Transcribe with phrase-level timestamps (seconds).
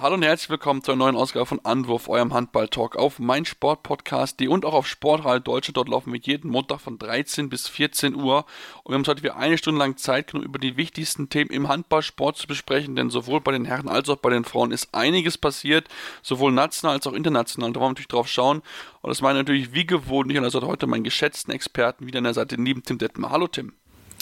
[0.00, 4.74] Hallo und herzlich willkommen zur neuen Ausgabe von Anwurf, eurem Handball-Talk auf meinsportpodcast.de und auch
[4.74, 5.76] auf Sportradio Deutschland.
[5.76, 8.44] Dort laufen wir jeden Montag von 13 bis 14 Uhr.
[8.84, 11.50] Und wir haben uns heute wieder eine Stunde lang Zeit genommen, über die wichtigsten Themen
[11.50, 14.94] im Handballsport zu besprechen, denn sowohl bei den Herren als auch bei den Frauen ist
[14.94, 15.88] einiges passiert,
[16.22, 17.72] sowohl national als auch international.
[17.72, 18.62] Da wollen wir natürlich drauf schauen.
[19.02, 22.18] Und das meine natürlich wie gewohnt nicht an der Seite heute meinen geschätzten Experten wieder
[22.18, 23.30] an der Seite, lieben Tim Detmer.
[23.30, 23.72] Hallo Tim.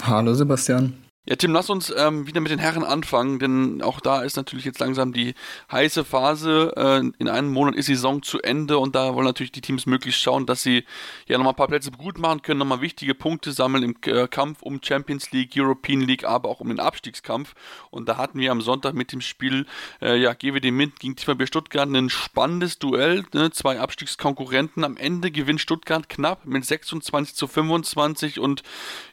[0.01, 1.05] Hallo Sebastian.
[1.29, 4.65] Ja, Tim, lass uns ähm, wieder mit den Herren anfangen, denn auch da ist natürlich
[4.65, 5.35] jetzt langsam die
[5.73, 6.73] heiße Phase.
[6.77, 9.87] Äh, in einem Monat ist die Saison zu Ende und da wollen natürlich die Teams
[9.87, 10.85] möglichst schauen, dass sie
[11.27, 14.63] ja nochmal ein paar Plätze gut machen können, nochmal wichtige Punkte sammeln im äh, Kampf
[14.63, 17.57] um Champions League, European League, aber auch um den Abstiegskampf.
[17.90, 19.66] Und da hatten wir am Sonntag mit dem Spiel
[20.01, 23.24] äh, ja, GWD Mint gegen TVB Stuttgart ein spannendes Duell.
[23.35, 23.51] Ne?
[23.51, 24.85] Zwei Abstiegskonkurrenten.
[24.85, 28.63] Am Ende gewinnt Stuttgart knapp mit 26 zu 25 und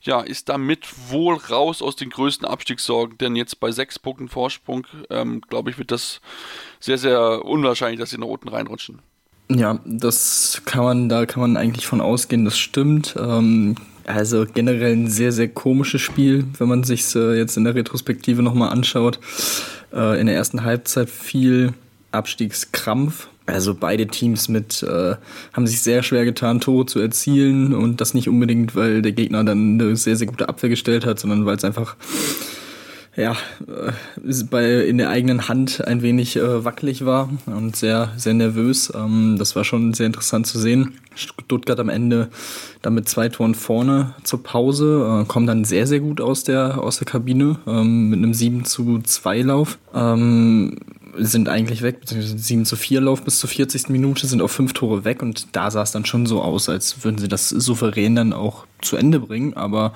[0.04, 4.30] ja, ist damit wohl raus aus dem den größten Abstiegssorgen, denn jetzt bei sechs Punkten
[4.30, 6.22] Vorsprung, ähm, glaube ich, wird das
[6.80, 9.00] sehr, sehr unwahrscheinlich, dass sie nach unten reinrutschen.
[9.50, 13.16] Ja, das kann man, da kann man eigentlich von ausgehen, das stimmt.
[13.18, 17.76] Ähm, also generell ein sehr, sehr komisches Spiel, wenn man sich äh, jetzt in der
[17.76, 19.20] Retrospektive nochmal anschaut.
[19.94, 21.74] Äh, in der ersten Halbzeit viel
[22.12, 23.28] Abstiegskrampf.
[23.46, 25.16] Also beide Teams mit äh,
[25.52, 29.44] haben sich sehr schwer getan, Tore zu erzielen und das nicht unbedingt, weil der Gegner
[29.44, 31.98] dann eine sehr, sehr gute Abwehr gestellt hat, sondern weil es einfach
[33.16, 33.34] ja,
[33.68, 38.92] äh, bei, in der eigenen Hand ein wenig äh, wackelig war und sehr, sehr nervös.
[38.96, 40.94] Ähm, das war schon sehr interessant zu sehen.
[41.16, 42.30] Stuttgart am Ende
[42.82, 46.82] dann mit zwei Toren vorne zur Pause, äh, kommen dann sehr, sehr gut aus der,
[46.82, 49.78] aus der Kabine ähm, mit einem 7 zu 2 Lauf.
[49.94, 50.78] Ähm,
[51.18, 53.90] sind eigentlich weg, beziehungsweise 7 zu 4 Lauf bis zur 40.
[53.90, 57.04] Minute, sind auf fünf Tore weg und da sah es dann schon so aus, als
[57.04, 59.54] würden sie das souverän dann auch zu Ende bringen.
[59.56, 59.94] Aber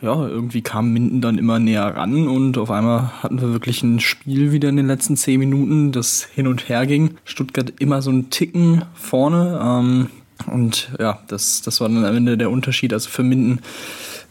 [0.00, 4.00] ja, irgendwie kam Minden dann immer näher ran und auf einmal hatten wir wirklich ein
[4.00, 7.16] Spiel wieder in den letzten 10 Minuten, das hin und her ging.
[7.24, 9.60] Stuttgart immer so einen Ticken vorne.
[9.62, 10.10] Ähm,
[10.46, 12.92] und ja, das, das war dann am Ende der Unterschied.
[12.92, 13.60] Also für Minden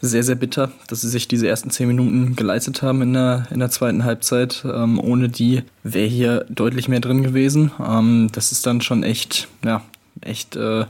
[0.10, 3.60] sehr, sehr bitter, dass sie sich diese ersten zehn Minuten geleistet haben in der, in
[3.60, 4.64] der zweiten Halbzeit.
[4.66, 7.72] Ähm, ohne die wäre hier deutlich mehr drin gewesen.
[7.80, 9.82] Ähm, das ist dann schon echt, ja,
[10.22, 10.86] echt, äh,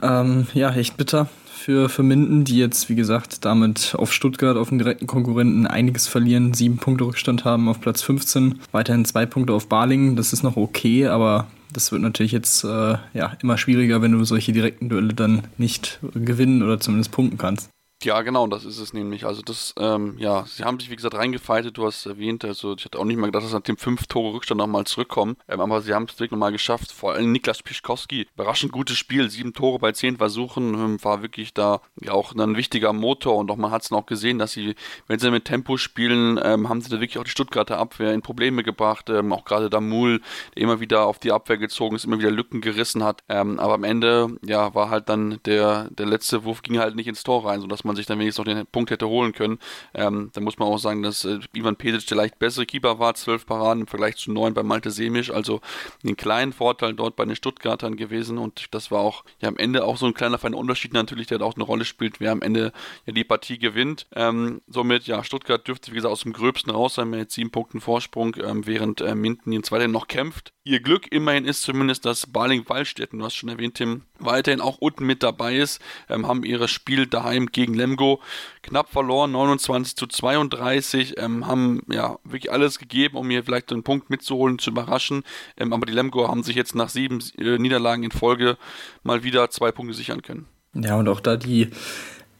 [0.00, 1.28] ähm, ja, echt bitter
[1.68, 6.06] für, für Minden, die jetzt, wie gesagt, damit auf Stuttgart, auf den direkten Konkurrenten einiges
[6.06, 10.42] verlieren, sieben Punkte Rückstand haben auf Platz 15, weiterhin zwei Punkte auf Balingen, das ist
[10.42, 14.88] noch okay, aber das wird natürlich jetzt äh, ja, immer schwieriger, wenn du solche direkten
[14.88, 17.68] Duelle dann nicht gewinnen oder zumindest punkten kannst.
[18.04, 19.26] Ja, genau, das ist es nämlich.
[19.26, 22.84] Also das, ähm, ja, sie haben sich wie gesagt reingefeitet, du hast erwähnt, also ich
[22.84, 25.82] hatte auch nicht mal gedacht, dass nach dem fünf Tore Rückstand nochmal zurückkommen, ähm, aber
[25.82, 26.92] sie haben es wirklich nochmal geschafft.
[26.92, 31.54] Vor allem Niklas Pischkowski, überraschend gutes Spiel, sieben Tore bei zehn Versuchen, ähm, war wirklich
[31.54, 34.76] da ja auch ein wichtiger Motor und auch man hat es noch gesehen, dass sie,
[35.08, 38.22] wenn sie mit Tempo spielen, ähm, haben sie da wirklich auch die Stuttgarter Abwehr in
[38.22, 40.20] Probleme gebracht, ähm, auch gerade Damul,
[40.54, 43.74] der immer wieder auf die Abwehr gezogen ist, immer wieder Lücken gerissen hat, ähm, aber
[43.74, 47.44] am Ende, ja, war halt dann der, der letzte Wurf ging halt nicht ins Tor
[47.44, 49.58] rein, sodass man man sich dann wenigstens noch den Punkt hätte holen können.
[49.94, 53.14] Ähm, da muss man auch sagen, dass äh, Ivan Pesic der leicht bessere Keeper war,
[53.14, 55.60] zwölf Paraden im Vergleich zu neun bei Malte Semisch, also
[56.04, 59.84] einen kleinen Vorteil dort bei den Stuttgartern gewesen und das war auch ja am Ende
[59.84, 62.72] auch so ein kleiner feiner Unterschied natürlich, der auch eine Rolle spielt, wer am Ende
[63.06, 64.06] ja die Partie gewinnt.
[64.14, 67.80] Ähm, somit, ja, Stuttgart dürfte wie gesagt aus dem Gröbsten raus sein mit sieben Punkten
[67.80, 70.52] Vorsprung, ähm, während äh, Minden jetzt weiterhin noch kämpft.
[70.68, 75.06] Ihr Glück immerhin ist zumindest, dass Baling-Wallstätten, du hast schon erwähnt, Tim, weiterhin auch unten
[75.06, 78.20] mit dabei ist, ähm, haben ihres Spiel daheim gegen Lemgo
[78.62, 83.82] knapp verloren, 29 zu 32, ähm, haben ja wirklich alles gegeben, um hier vielleicht einen
[83.82, 85.22] Punkt mitzuholen, zu überraschen,
[85.56, 88.58] ähm, aber die Lemgo haben sich jetzt nach sieben äh, Niederlagen in Folge
[89.02, 90.46] mal wieder zwei Punkte sichern können.
[90.74, 91.70] Ja, und auch da die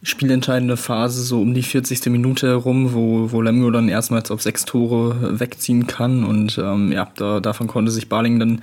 [0.02, 2.06] spielentscheidende Phase, so um die 40.
[2.06, 6.22] Minute herum, wo, wo Lemgo dann erstmals auf sechs Tore wegziehen kann.
[6.22, 8.62] Und ähm, ja, da, davon konnte sich Barling dann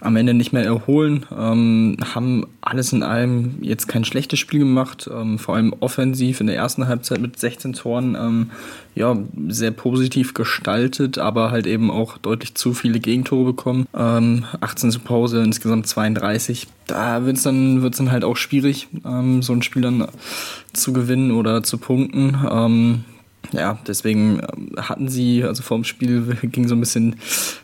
[0.00, 1.26] am Ende nicht mehr erholen.
[1.36, 6.46] Ähm, haben alles in allem jetzt kein schlechtes Spiel gemacht, ähm, vor allem offensiv in
[6.46, 8.14] der ersten Halbzeit mit 16 Toren.
[8.14, 8.50] Ähm,
[8.96, 9.14] ja,
[9.48, 13.86] sehr positiv gestaltet, aber halt eben auch deutlich zu viele Gegentore bekommen.
[13.94, 16.66] Ähm, 18 zur Pause, insgesamt 32.
[16.86, 20.08] Da wird's dann, wird's dann halt auch schwierig, ähm, so ein Spiel dann
[20.72, 22.38] zu gewinnen oder zu punkten.
[22.50, 23.04] Ähm,
[23.52, 27.16] ja, deswegen ähm, hatten sie, also vorm Spiel ging so ein bisschen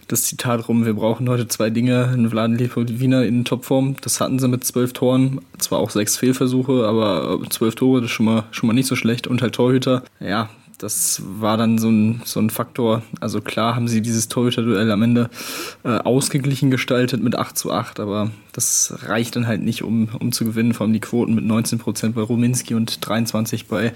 [0.09, 3.97] das Zitat rum, wir brauchen heute zwei Dinge, einen Vladen Wiener in Topform.
[4.03, 8.15] Das hatten sie mit zwölf Toren, zwar auch sechs Fehlversuche, aber zwölf Tore, das ist
[8.15, 10.03] schon mal, schon mal nicht so schlecht und halt Torhüter.
[10.21, 10.51] Ja,
[10.83, 13.03] das war dann so ein, so ein Faktor.
[13.21, 15.31] Also klar haben sie dieses Torhüter-Duell am Ende
[15.85, 20.33] äh, ausgeglichen gestaltet mit 8 zu 8, aber das reicht dann halt nicht, um, um
[20.33, 20.75] zu gewinnen.
[20.75, 23.95] Vor allem die Quoten mit 19 Prozent bei Ruminski und 23 bei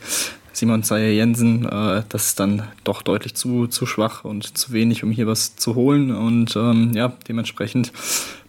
[0.52, 5.02] Simon Zeyer Jensen, äh, das ist dann doch deutlich zu, zu schwach und zu wenig,
[5.02, 6.12] um hier was zu holen.
[6.12, 7.92] Und ähm, ja, dementsprechend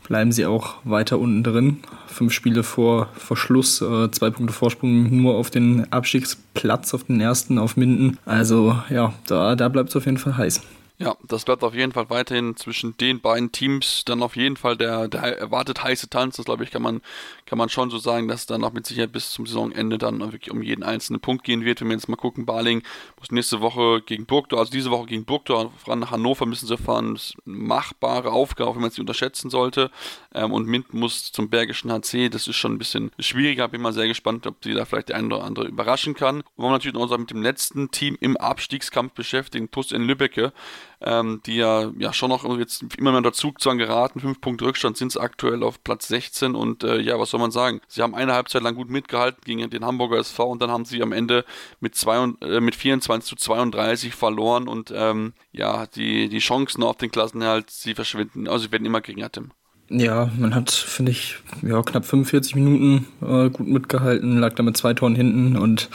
[0.08, 1.78] bleiben sie auch weiter unten drin.
[2.08, 7.20] Fünf Spiele vor, vor Schluss, äh, zwei Punkte Vorsprung nur auf den Abstiegsplatz, auf den
[7.20, 8.18] ersten, auf Minden.
[8.26, 10.62] Also ja, da, da bleibt es auf jeden Fall heiß.
[11.00, 14.76] Ja, das bleibt auf jeden Fall weiterhin zwischen den beiden Teams dann auf jeden Fall
[14.76, 16.38] der, der erwartet heiße Tanz.
[16.38, 17.02] Das glaube ich, kann man,
[17.46, 20.50] kann man schon so sagen, dass dann auch mit Sicherheit bis zum Saisonende dann wirklich
[20.50, 21.82] um jeden einzelnen Punkt gehen wird.
[21.82, 22.82] Wenn wir jetzt mal gucken, Barling
[23.20, 27.14] muss nächste Woche gegen Burgdorf, also diese Woche gegen Burgdorf, nach Hannover müssen sie fahren.
[27.14, 29.92] Das ist eine machbare Aufgabe, wenn man sie unterschätzen sollte.
[30.34, 33.68] Ähm, und Mint muss zum Bergischen HC, das ist schon ein bisschen schwieriger.
[33.68, 36.38] Bin mal sehr gespannt, ob sie da vielleicht der eine oder andere überraschen kann.
[36.56, 40.54] Und wir natürlich noch mit dem letzten Team im Abstiegskampf beschäftigen, TuS in Lübbecke
[41.02, 44.20] ähm, die ja, ja schon noch jetzt immer mehr dazu zwar geraten.
[44.20, 47.52] Fünf Punkte Rückstand sind es aktuell auf Platz 16 und äh, ja, was soll man
[47.52, 47.82] sagen?
[47.88, 51.02] Sie haben eine Halbzeit lang gut mitgehalten gegen den Hamburger SV und dann haben sie
[51.02, 51.46] am Ende
[51.80, 56.98] mit, zwei, äh, mit 24 zu 32 verloren und ähm, ja, die, die Chancen auf
[56.98, 59.52] den Klassenerhalt, sie verschwinden, also sie werden immer geringer, Tim.
[59.90, 64.76] Ja, man hat, finde ich, ja, knapp 45 Minuten äh, gut mitgehalten, lag da mit
[64.76, 65.90] zwei Toren hinten und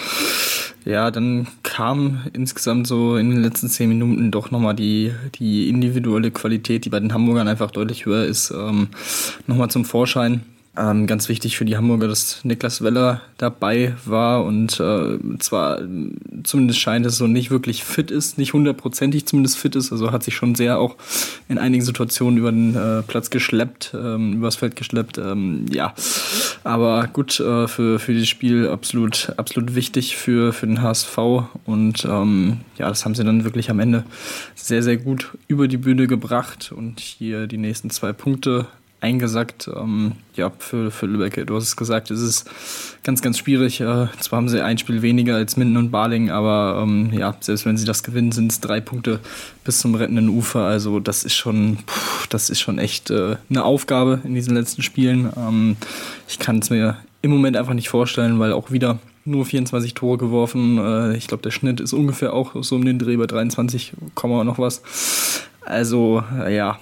[0.85, 6.31] ja, dann kam insgesamt so in den letzten zehn Minuten doch nochmal die, die individuelle
[6.31, 8.89] Qualität, die bei den Hamburgern einfach deutlich höher ist, ähm,
[9.47, 10.43] nochmal zum Vorschein.
[10.75, 15.83] Ähm, ganz wichtig für die Hamburger, dass Niklas Weller dabei war und äh, zwar
[16.45, 20.23] zumindest scheint es so nicht wirklich fit ist, nicht hundertprozentig zumindest fit ist, also hat
[20.23, 20.97] sich schon sehr auch
[21.51, 25.93] in einigen Situationen über den äh, Platz geschleppt, ähm, übers Feld geschleppt, ähm, ja.
[26.65, 31.19] Aber gut, äh, für, für dieses Spiel absolut, absolut wichtig für, für den HSV
[31.67, 34.05] und ähm, ja, das haben sie dann wirklich am Ende
[34.55, 38.69] sehr, sehr gut über die Bühne gebracht und hier die nächsten zwei Punkte
[39.03, 39.69] eingesackt.
[39.75, 42.49] Ähm, ja, für, für Lübeck, du hast es gesagt, es ist
[43.03, 43.81] ganz, ganz schwierig.
[43.81, 47.67] Äh, zwar haben sie ein Spiel weniger als Minden und Baling, aber ähm, ja, selbst
[47.67, 49.21] wenn sie das gewinnen, sind es drei Punkte
[49.65, 50.61] bis zum rettenden Ufer.
[50.61, 54.83] Also das ist schon, pff, das ist schon echt äh, eine Aufgabe in diesen letzten
[54.83, 55.33] Spielen.
[55.37, 55.77] Ähm,
[56.29, 60.19] ich kann es mir im Moment einfach nicht vorstellen, weil auch wieder nur 24 Tore
[60.19, 60.79] geworfen.
[60.79, 64.59] Äh, ich glaube, der Schnitt ist ungefähr auch so um den Dreh bei 23, noch
[64.59, 64.83] was.
[65.65, 66.79] Also, ja,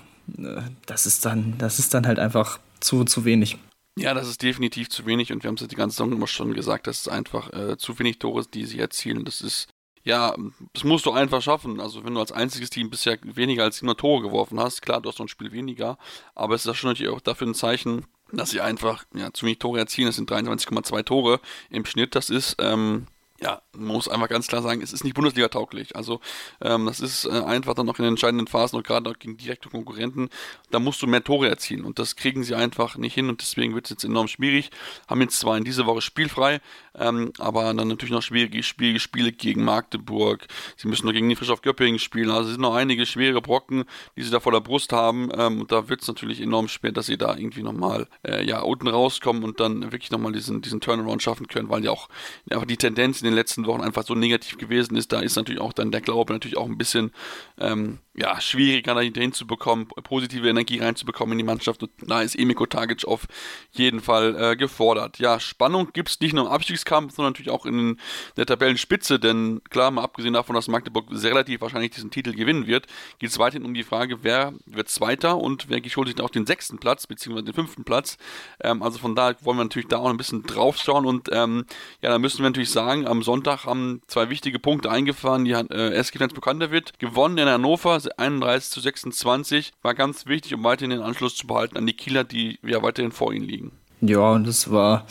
[0.87, 3.59] das ist dann, das ist dann halt einfach zu, zu wenig.
[3.97, 6.55] Ja, das ist definitiv zu wenig und wir haben es die ganze Saison immer schon
[6.55, 9.25] gesagt, das ist einfach äh, zu wenig Tore, die sie erzielen.
[9.25, 9.69] Das ist,
[10.05, 10.35] ja,
[10.73, 11.81] das musst du einfach schaffen.
[11.81, 15.09] Also wenn du als einziges Team bisher weniger als 700 Tore geworfen hast, klar, du
[15.09, 15.99] hast noch ein Spiel weniger,
[16.35, 19.59] aber es ist schon natürlich auch dafür ein Zeichen, dass sie einfach ja, zu wenig
[19.59, 20.07] Tore erzielen.
[20.07, 22.15] Das sind 23,2 Tore im Schnitt.
[22.15, 23.07] Das ist, ähm,
[23.43, 25.97] ja, man muss einfach ganz klar sagen, es ist nicht Bundesliga-tauglich.
[25.97, 26.21] Also
[26.61, 29.71] ähm, das ist äh, einfach dann noch in den entscheidenden Phasen und gerade gegen direkte
[29.71, 30.29] Konkurrenten,
[30.71, 33.75] da musst du mehr Tore erzielen und das kriegen sie einfach nicht hin und deswegen
[33.75, 34.71] wird es jetzt enorm schwierig.
[35.09, 36.61] Haben jetzt zwar in dieser Woche spielfrei,
[36.95, 40.47] ähm, aber dann natürlich noch schwierige, schwierige Spiele gegen Magdeburg.
[40.77, 42.31] Sie müssen noch gegen die Frisch auf Göppingen spielen.
[42.31, 43.85] Also es sind noch einige schwere Brocken,
[44.17, 46.93] die sie da vor der Brust haben ähm, und da wird es natürlich enorm schwer,
[46.93, 50.83] dass sie da irgendwie nochmal äh, ja, unten rauskommen und dann wirklich nochmal diesen, diesen
[50.83, 52.11] Turnaround schaffen können, weil ja auch
[52.51, 55.61] einfach die Tendenz in den letzten Wochen einfach so negativ gewesen ist, da ist natürlich
[55.61, 57.13] auch dann der Glaube natürlich auch ein bisschen
[57.59, 61.83] ähm, ja, schwieriger da hinzubekommen, positive Energie reinzubekommen in die Mannschaft.
[61.83, 63.27] Und da ist Emiko Tagic auf
[63.71, 65.19] jeden Fall äh, gefordert.
[65.19, 67.99] Ja, Spannung gibt es nicht nur im Abstiegskampf, sondern natürlich auch in
[68.37, 72.67] der Tabellenspitze, denn klar, mal abgesehen davon, dass Magdeburg sehr relativ wahrscheinlich diesen Titel gewinnen
[72.67, 72.87] wird,
[73.19, 76.47] geht es weiterhin um die Frage, wer wird Zweiter und wer holt sich auch den
[76.47, 78.19] sechsten Platz, beziehungsweise den fünften Platz.
[78.61, 81.65] Ähm, also von daher wollen wir natürlich da auch ein bisschen drauf schauen und ähm,
[82.03, 85.45] ja, da müssen wir natürlich sagen, am Sonntag haben zwei wichtige Punkte eingefahren.
[85.45, 89.73] Die äh, SG Bekannter wird gewonnen in Hannover, 31 zu 26.
[89.83, 93.13] War ganz wichtig, um weiterhin den Anschluss zu behalten an die Kieler, die ja weiterhin
[93.13, 93.73] vor ihnen liegen.
[94.01, 95.07] Ja, und das war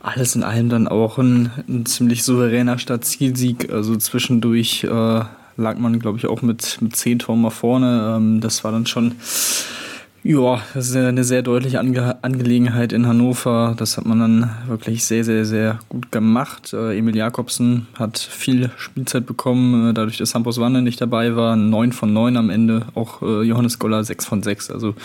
[0.00, 3.72] alles in allem dann auch ein, ein ziemlich souveräner Stadtzielsieg.
[3.72, 8.14] Also zwischendurch äh, lag man, glaube ich, auch mit, mit 10 Toren mal vorne.
[8.16, 9.16] Ähm, das war dann schon
[10.28, 13.76] Ja, das ist eine sehr deutliche Ange Angelegenheit in Hannover.
[13.78, 16.72] Das hat man dann wirklich sehr, sehr, sehr gut gemacht.
[16.72, 21.54] Äh, Emil Jakobsen hat viel Spielzeit bekommen, äh, dadurch, dass Hampus Wanne nicht dabei war.
[21.54, 22.86] 9 von 9 am Ende.
[22.96, 24.72] Auch äh, Johannes Goller 6 von 6.
[24.72, 24.96] Also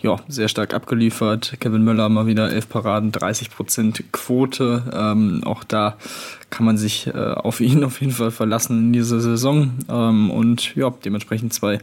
[0.00, 1.52] ja, sehr stark abgeliefert.
[1.60, 4.84] Kevin Möller mal wieder 11 Paraden, 30 Prozent Quote.
[4.90, 5.98] Ähm, auch da
[6.48, 9.72] kann man sich äh, auf ihn auf jeden Fall verlassen in dieser Saison.
[9.90, 11.78] Ähm, und ja, dementsprechend zwei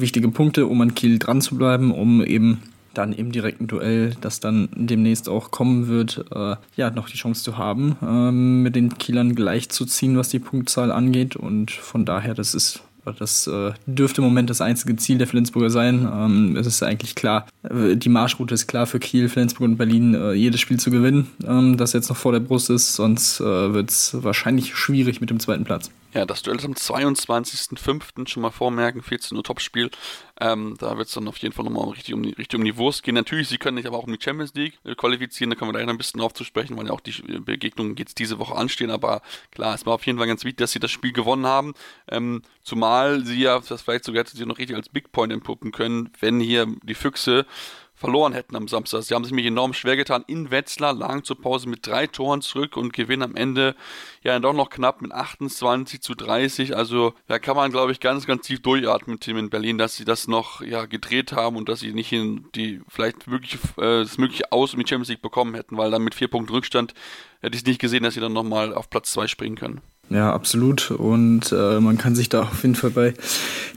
[0.00, 2.62] wichtige Punkte, um an Kiel dran zu bleiben, um eben
[2.94, 7.44] dann im direkten Duell, das dann demnächst auch kommen wird, äh, ja, noch die Chance
[7.44, 11.36] zu haben, äh, mit den Kielern gleichzuziehen, was die Punktzahl angeht.
[11.36, 12.82] Und von daher, das ist
[13.18, 16.06] das äh, dürfte im Moment das einzige Ziel der Flensburger sein.
[16.12, 20.14] Ähm, es ist eigentlich klar, äh, die Marschroute ist klar für Kiel, Flensburg und Berlin,
[20.14, 22.94] äh, jedes Spiel zu gewinnen, ähm, das jetzt noch vor der Brust ist.
[22.94, 25.90] Sonst äh, wird es wahrscheinlich schwierig mit dem zweiten Platz.
[26.14, 28.28] Ja, das Duell ist am 22.05.
[28.28, 29.90] schon mal vormerken, 14 Uhr Topspiel.
[30.40, 33.02] Ähm, da wird es dann auf jeden Fall nochmal richtig um, richtig um die Wurst
[33.02, 33.14] gehen.
[33.14, 35.74] Natürlich, sie können sich aber auch um die Champions League äh, qualifizieren, da können wir
[35.74, 38.38] gleich noch ein bisschen drauf zu sprechen, weil ja auch die äh, Begegnungen jetzt diese
[38.38, 38.90] Woche anstehen.
[38.90, 41.74] Aber klar, es war auf jeden Fall ganz wichtig, dass sie das Spiel gewonnen haben.
[42.10, 46.10] Ähm, zumal sie ja, das vielleicht sogar sie noch richtig als Big Point entpuppen können,
[46.20, 47.44] wenn hier die Füchse
[47.98, 49.02] verloren hätten am Samstag.
[49.02, 50.24] Sie haben sich mir enorm schwer getan.
[50.28, 53.74] In Wetzlar lagen zur Pause mit drei Toren zurück und gewinnen am Ende
[54.22, 56.76] ja doch noch knapp mit 28 zu 30.
[56.76, 60.04] Also da kann man, glaube ich, ganz, ganz tief durchatmen Team in Berlin, dass sie
[60.04, 64.16] das noch ja, gedreht haben und dass sie nicht in die vielleicht mögliche, äh, das
[64.16, 66.94] mögliche Aus um Champions League bekommen hätten, weil dann mit vier Punkten Rückstand
[67.40, 69.80] hätte ich nicht gesehen, dass sie dann nochmal auf Platz zwei springen können.
[70.10, 70.90] Ja, absolut.
[70.90, 73.14] Und äh, man kann sich da auf jeden Fall bei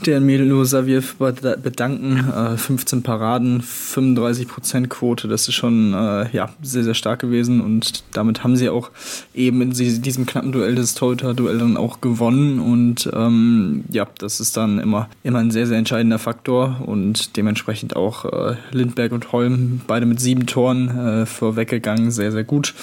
[0.05, 2.25] der Milo Saviev bedanken.
[2.31, 7.59] Äh, 15 Paraden, 35 Prozent Quote, das ist schon äh, ja, sehr, sehr stark gewesen.
[7.59, 8.91] Und damit haben sie auch
[9.33, 12.59] eben in diesem knappen Duell des Torhüter-Duell dann auch gewonnen.
[12.59, 16.81] Und ähm, ja, das ist dann immer, immer ein sehr, sehr entscheidender Faktor.
[16.85, 22.45] Und dementsprechend auch äh, Lindberg und Holm, beide mit sieben Toren äh, vorweggegangen, sehr, sehr
[22.45, 22.73] gut.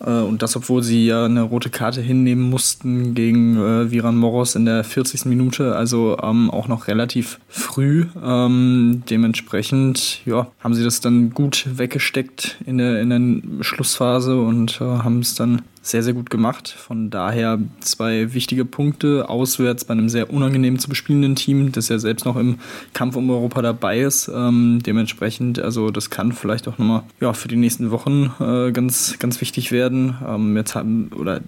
[0.00, 4.54] Äh, und das, obwohl sie ja eine rote Karte hinnehmen mussten gegen äh, Viran Moros
[4.54, 5.26] in der 40.
[5.26, 8.06] Minute, also ähm, auch noch relativ früh.
[8.22, 14.80] Ähm, dementsprechend ja, haben sie das dann gut weggesteckt in der, in der Schlussphase und
[14.80, 16.68] äh, haben es dann sehr, sehr gut gemacht.
[16.68, 19.28] Von daher zwei wichtige Punkte.
[19.28, 22.58] Auswärts bei einem sehr unangenehm zu bespielenden Team, das ja selbst noch im
[22.92, 24.28] Kampf um Europa dabei ist.
[24.28, 29.18] Ähm, dementsprechend, also das kann vielleicht auch nochmal ja, für die nächsten Wochen äh, ganz,
[29.18, 30.16] ganz wichtig werden.
[30.26, 31.40] Ähm, jetzt haben, oder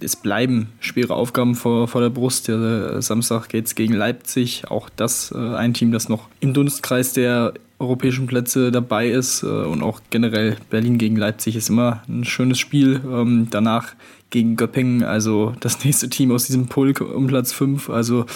[0.00, 2.48] es bleiben schwere Aufgaben vor, vor der Brust.
[2.48, 4.64] Der Samstag geht es gegen Leipzig.
[4.68, 9.46] Auch das äh, ein Team, das noch im Dunstkreis der europäischen Plätze dabei ist äh,
[9.46, 13.00] und auch generell Berlin gegen Leipzig ist immer ein schönes Spiel.
[13.04, 13.94] Ähm, danach
[14.30, 17.90] gegen Göppingen, also das nächste Team aus diesem Pulk um Platz 5.
[17.90, 18.26] Also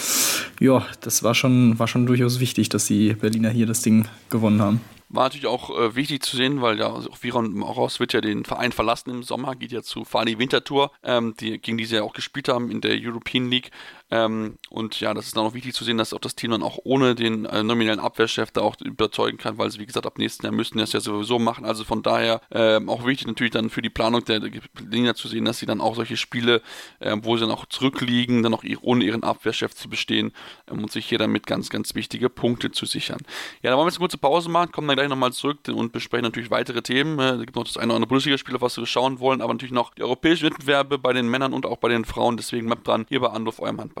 [0.59, 4.61] ja, das war schon, war schon durchaus wichtig, dass die Berliner hier das Ding gewonnen
[4.61, 4.81] haben.
[5.13, 8.45] War natürlich auch äh, wichtig zu sehen, weil ja auch Viron Moros wird ja den
[8.45, 12.03] Verein verlassen im Sommer, geht ja zu Fali Winterthur, ähm, die, gegen die sie ja
[12.03, 13.71] auch gespielt haben in der European League.
[14.11, 16.63] Ähm, und ja, das ist dann auch wichtig zu sehen, dass auch das Team dann
[16.63, 20.17] auch ohne den äh, nominellen Abwehrchef da auch überzeugen kann, weil sie, wie gesagt, ab
[20.17, 21.63] nächsten Jahr müssten das ja sowieso machen.
[21.63, 24.41] Also von daher ähm, auch wichtig natürlich dann für die Planung der,
[24.89, 26.61] Linie zu sehen, dass sie dann auch solche Spiele,
[26.99, 30.33] äh, wo sie dann auch zurückliegen, dann auch ohne ihren Abwehrchef zu bestehen
[30.69, 33.19] ähm, und sich hier damit ganz, ganz wichtige Punkte zu sichern.
[33.61, 35.93] Ja, dann wollen wir jetzt eine kurze Pause machen, kommen dann gleich nochmal zurück und
[35.93, 37.17] besprechen natürlich weitere Themen.
[37.17, 39.53] Äh, da gibt noch das eine oder andere Bundesligaspiel, auf was wir schauen wollen, aber
[39.53, 42.35] natürlich noch die europäischen Wettbewerbe bei den Männern und auch bei den Frauen.
[42.35, 44.00] Deswegen bleibt dran, hier bei Anruf eurem Handball.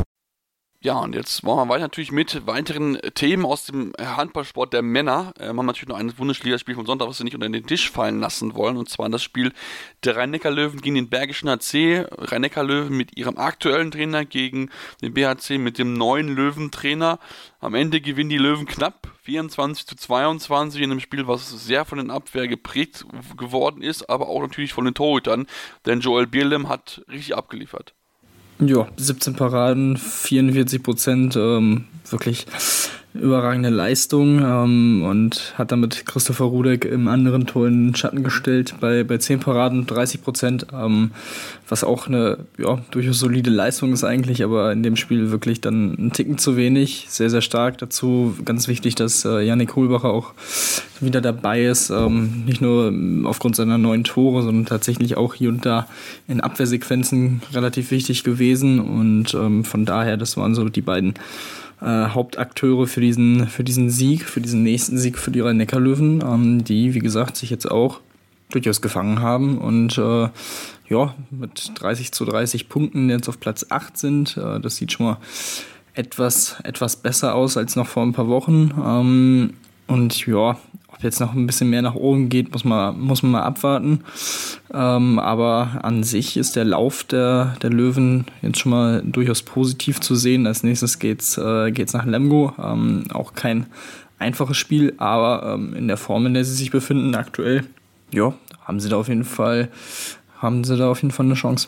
[0.83, 5.31] Ja, und jetzt wollen wir weiter natürlich mit weiteren Themen aus dem Handballsport der Männer.
[5.39, 8.19] Ähm, haben natürlich noch ein Bundesligaspiel vom Sonntag, was wir nicht unter den Tisch fallen
[8.19, 8.77] lassen wollen.
[8.77, 9.53] Und zwar das Spiel
[10.03, 12.07] der Rhein-Neckar-Löwen gegen den Bergischen AC.
[12.09, 14.71] Rhein-Neckar-Löwen mit ihrem aktuellen Trainer gegen
[15.03, 17.19] den BHC mit dem neuen Löwentrainer.
[17.59, 21.99] Am Ende gewinnen die Löwen knapp 24 zu 22 in einem Spiel, was sehr von
[21.99, 23.05] den Abwehr geprägt
[23.37, 25.45] geworden ist, aber auch natürlich von den Torhütern.
[25.85, 27.93] Denn Joel Bierlem hat richtig abgeliefert.
[28.63, 32.45] Ja, 17 Paraden, 44 Prozent, ähm, wirklich
[33.13, 38.75] überragende Leistung ähm, und hat damit Christopher Rudek im anderen Tor in den Schatten gestellt
[38.79, 41.11] bei, bei 10 Paraden, 30 Prozent, ähm,
[41.67, 45.93] was auch eine ja, durchaus solide Leistung ist eigentlich, aber in dem Spiel wirklich dann
[45.99, 47.77] ein Ticken zu wenig, sehr, sehr stark.
[47.79, 50.33] Dazu ganz wichtig, dass äh, Yannick Hohlbacher auch
[51.01, 52.93] wieder dabei ist, ähm, nicht nur
[53.25, 55.87] aufgrund seiner neuen Tore, sondern tatsächlich auch hier und da
[56.27, 61.15] in Abwehrsequenzen relativ wichtig gewesen und ähm, von daher, das waren so die beiden
[61.81, 66.63] äh, Hauptakteure für diesen, für diesen Sieg, für diesen nächsten Sieg für die Rhein-Neckar-Löwen, ähm,
[66.63, 67.99] die, wie gesagt, sich jetzt auch
[68.49, 70.29] durchaus gefangen haben und äh,
[70.89, 74.37] ja, mit 30 zu 30 Punkten jetzt auf Platz 8 sind.
[74.37, 75.17] Äh, das sieht schon mal
[75.93, 78.71] etwas, etwas besser aus als noch vor ein paar Wochen.
[78.83, 79.53] Ähm,
[79.87, 80.57] und ja,
[80.99, 84.01] jetzt noch ein bisschen mehr nach oben geht, muss man, muss man mal abwarten.
[84.73, 89.99] Ähm, aber an sich ist der Lauf der, der Löwen jetzt schon mal durchaus positiv
[89.99, 90.47] zu sehen.
[90.47, 92.53] Als nächstes geht's, äh, geht's nach Lemgo.
[92.61, 93.67] Ähm, auch kein
[94.19, 97.63] einfaches Spiel, aber ähm, in der Form, in der sie sich befinden aktuell,
[98.11, 98.33] ja,
[98.63, 99.69] haben sie da auf jeden Fall,
[100.37, 101.67] haben sie da auf jeden Fall eine Chance.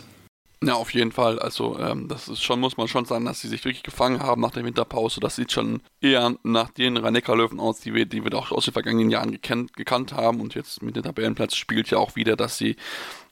[0.67, 1.39] Ja, auf jeden Fall.
[1.39, 4.41] Also ähm, das ist schon, muss man schon sagen, dass sie sich wirklich gefangen haben
[4.41, 5.19] nach der Winterpause.
[5.19, 8.65] Das sieht schon eher nach den rhein löwen aus, die wir, die wir auch aus
[8.65, 10.41] den vergangenen Jahren gekannt, gekannt haben.
[10.41, 12.75] Und jetzt mit dem Tabellenplatz spielt ja auch wieder, dass sie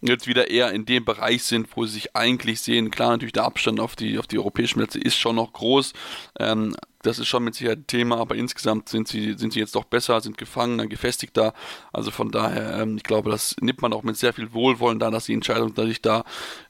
[0.01, 2.91] jetzt wieder eher in dem Bereich sind, wo sie sich eigentlich sehen.
[2.91, 5.93] Klar, natürlich der Abstand auf die, auf die europäischen Plätze ist schon noch groß.
[6.39, 9.75] Ähm, das ist schon mit Sicherheit ein Thema, aber insgesamt sind sie, sind sie jetzt
[9.75, 11.53] doch besser, sind gefangener, gefestigter.
[11.91, 15.09] Also von daher, ähm, ich glaube, das nimmt man auch mit sehr viel Wohlwollen da,
[15.09, 16.23] dass die Entscheidung, dass ich da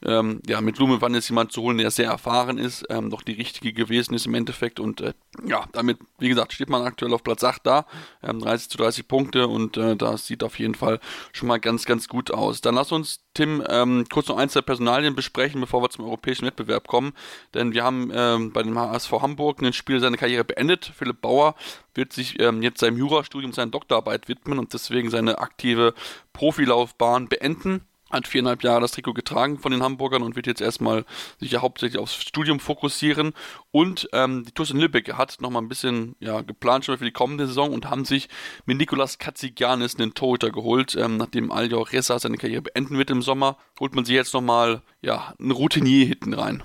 [0.06, 3.34] ähm, ja, mit Lumewann jetzt jemand zu holen, der sehr erfahren ist, ähm, doch die
[3.34, 4.80] richtige gewesen ist im Endeffekt.
[4.80, 5.14] Und äh,
[5.46, 7.86] ja, damit, wie gesagt, steht man aktuell auf Platz 8 da,
[8.24, 11.00] ähm, 30 zu 30 Punkte und äh, das sieht auf jeden Fall
[11.34, 12.62] schon mal ganz, ganz gut aus.
[12.62, 16.46] Dann lass uns, Tim, ähm, kurz noch ein, zwei Personalien besprechen, bevor wir zum europäischen
[16.46, 17.14] Wettbewerb kommen.
[17.54, 20.92] Denn wir haben ähm, bei dem HSV Hamburg ein Spiel seine Karriere beendet.
[20.96, 21.56] Philipp Bauer
[21.96, 25.94] wird sich ähm, jetzt seinem Jurastudium, seiner Doktorarbeit widmen und deswegen seine aktive
[26.34, 31.06] Profilaufbahn beenden hat viereinhalb Jahre das Trikot getragen von den Hamburgern und wird jetzt erstmal
[31.40, 33.34] sich ja hauptsächlich aufs Studium fokussieren.
[33.72, 37.12] Und ähm, die TuS in Lübeck hat nochmal ein bisschen ja, geplant schon für die
[37.12, 38.28] kommende Saison und haben sich
[38.66, 40.96] mit Nikolas Katzigianis einen Torhüter geholt.
[40.96, 44.82] Ähm, nachdem Aljor Ressa seine Karriere beenden wird im Sommer, holt man sich jetzt nochmal
[45.02, 46.64] ja, einen Routinier hinten rein.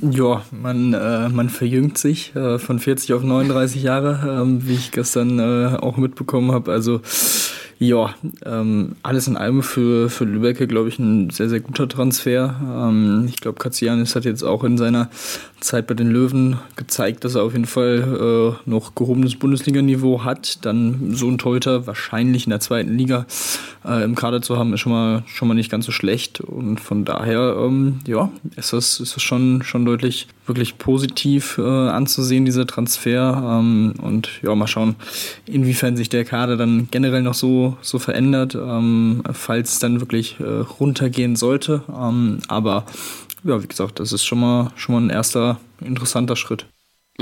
[0.00, 4.90] Ja, man, äh, man verjüngt sich äh, von 40 auf 39 Jahre, äh, wie ich
[4.90, 6.72] gestern äh, auch mitbekommen habe.
[6.72, 7.00] Also
[7.82, 8.14] ja,
[8.46, 12.54] ähm, alles in allem für, für Lübeck, glaube ich, ein sehr, sehr guter Transfer.
[12.62, 15.10] Ähm, ich glaube, Katzianis hat jetzt auch in seiner
[15.58, 20.64] Zeit bei den Löwen gezeigt, dass er auf jeden Fall äh, noch gehobenes Bundesliga-Niveau hat.
[20.64, 23.26] Dann so ein Torhüter wahrscheinlich in der zweiten Liga
[23.84, 26.40] äh, im Kader zu haben, ist schon mal, schon mal nicht ganz so schlecht.
[26.40, 31.62] Und von daher, ähm, ja, ist das, ist das schon, schon deutlich wirklich positiv äh,
[31.62, 33.58] anzusehen, dieser Transfer.
[33.60, 34.96] Ähm, und ja, mal schauen,
[35.46, 40.38] inwiefern sich der Kader dann generell noch so, so verändert, ähm, falls es dann wirklich
[40.40, 41.82] äh, runtergehen sollte.
[41.88, 42.84] Ähm, aber
[43.44, 46.66] ja, wie gesagt, das ist schon mal, schon mal ein erster interessanter Schritt.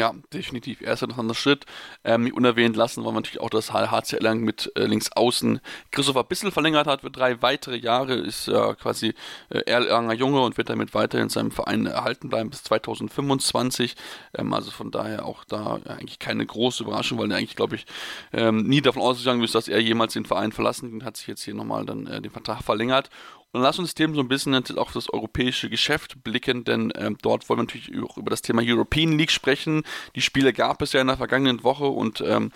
[0.00, 0.80] Ja, definitiv.
[0.80, 1.66] Erster interessanter Schritt.
[2.04, 5.60] Ähm, unerwähnt lassen wollen wir natürlich auch, dass HCL lang mit äh, links außen
[5.90, 8.14] Christopher Bissel verlängert hat für drei weitere Jahre.
[8.14, 9.12] Ist ja äh, quasi
[9.50, 13.94] äh, Erlanger Junge und wird damit weiterhin in seinem Verein erhalten bleiben bis 2025.
[14.38, 17.84] Ähm, also von daher auch da eigentlich keine große Überraschung, weil er eigentlich, glaube ich,
[18.32, 21.18] ähm, nie davon ausgegangen ist, dass er jemals den Verein verlassen hat.
[21.18, 23.10] Sich jetzt hier nochmal dann äh, den Vertrag verlängert
[23.52, 27.48] lass uns dem so ein bisschen auch auf das europäische Geschäft blicken, denn ähm, dort
[27.48, 29.82] wollen wir natürlich auch über das Thema European League sprechen.
[30.14, 32.52] Die Spiele gab es ja in der vergangenen Woche und ähm,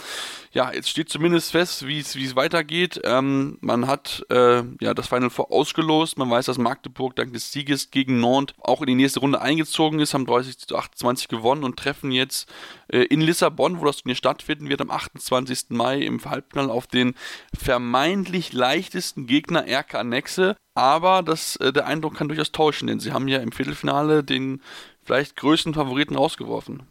[0.52, 3.00] ja, jetzt steht zumindest fest, wie es weitergeht.
[3.04, 6.18] Ähm, man hat äh, ja das Final Four ausgelost.
[6.18, 9.98] Man weiß, dass Magdeburg dank des Sieges gegen Nantes auch in die nächste Runde eingezogen
[9.98, 12.48] ist, haben 30 zu 28 gewonnen und treffen jetzt
[12.88, 15.66] äh, in Lissabon, wo das Turnier stattfinden wird, am 28.
[15.70, 17.14] Mai im Halbfinale auf den
[17.58, 20.56] vermeintlich leichtesten Gegner RK Nexe.
[20.74, 24.60] Aber das, äh, der Eindruck kann durchaus täuschen, denn sie haben ja im Viertelfinale den
[25.04, 26.82] vielleicht größten Favoriten rausgeworfen.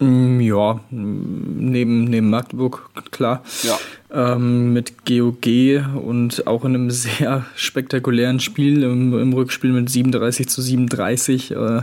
[0.00, 3.42] Mm, ja, neben, neben Magdeburg, klar.
[3.62, 3.78] Ja.
[4.10, 5.46] Ähm, mit GOG
[6.02, 11.82] und auch in einem sehr spektakulären Spiel im, im Rückspiel mit 37 zu 37 äh,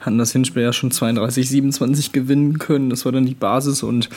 [0.00, 2.90] hatten das Hinspiel ja schon 32, 27 gewinnen können.
[2.90, 4.08] Das war dann die Basis und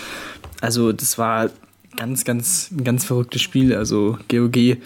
[0.62, 1.50] also das war
[1.98, 3.76] ganz, ganz, ein ganz verrücktes Spiel.
[3.76, 4.78] Also GOG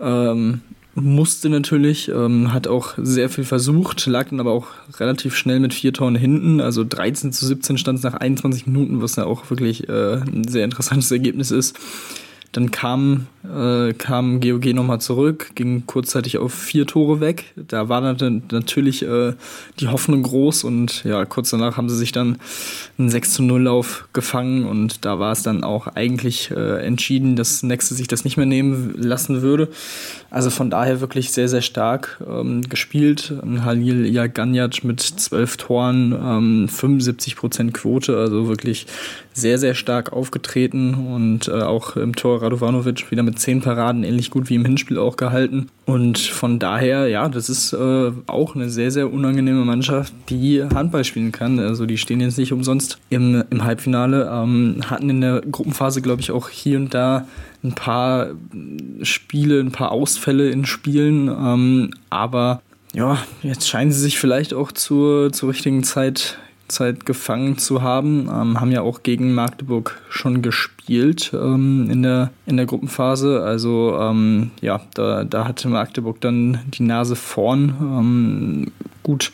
[0.00, 0.62] ähm,
[1.00, 4.66] musste natürlich, ähm, hat auch sehr viel versucht, lag dann aber auch
[4.98, 6.60] relativ schnell mit vier Toren hinten.
[6.60, 10.46] Also 13 zu 17 stand es nach 21 Minuten, was ja auch wirklich äh, ein
[10.46, 11.78] sehr interessantes Ergebnis ist.
[12.52, 17.52] Dann kam, äh, kam GOG nochmal zurück, ging kurzzeitig auf vier Tore weg.
[17.56, 19.34] Da war dann natürlich äh,
[19.80, 22.38] die Hoffnung groß und ja, kurz danach haben sie sich dann
[22.98, 27.36] einen 6 zu 0 Lauf gefangen und da war es dann auch eigentlich äh, entschieden,
[27.36, 29.68] dass Nexe sich das nicht mehr nehmen lassen würde.
[30.30, 33.34] Also von daher wirklich sehr, sehr stark ähm, gespielt.
[33.64, 38.86] Halil Jaganjac mit zwölf Toren, ähm, 75% Quote, also wirklich
[39.40, 44.30] sehr, sehr stark aufgetreten und äh, auch im Tor Radovanovic wieder mit zehn Paraden ähnlich
[44.30, 45.68] gut wie im Hinspiel auch gehalten.
[45.86, 51.04] Und von daher, ja, das ist äh, auch eine sehr, sehr unangenehme Mannschaft, die Handball
[51.04, 51.58] spielen kann.
[51.58, 56.20] Also die stehen jetzt nicht umsonst im, im Halbfinale, ähm, hatten in der Gruppenphase, glaube
[56.20, 57.26] ich, auch hier und da
[57.64, 58.28] ein paar
[59.02, 62.62] Spiele, ein paar Ausfälle in Spielen, ähm, aber
[62.94, 68.28] ja, jetzt scheinen sie sich vielleicht auch zur, zur richtigen Zeit Zeit gefangen zu haben.
[68.28, 73.42] Ähm, haben ja auch gegen Magdeburg schon gespielt ähm, in, der, in der Gruppenphase.
[73.42, 77.74] Also ähm, ja, da, da hatte Magdeburg dann die Nase vorn.
[77.80, 79.32] Ähm, gut.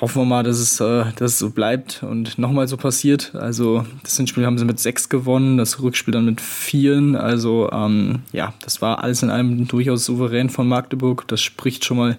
[0.00, 3.36] Hoffen wir mal, dass es, äh, dass es so bleibt und nochmal so passiert.
[3.36, 7.14] Also das Hinspiel haben sie mit sechs gewonnen, das Rückspiel dann mit vieren.
[7.14, 11.28] Also ähm, ja, das war alles in allem durchaus souverän von Magdeburg.
[11.28, 12.18] Das spricht schon mal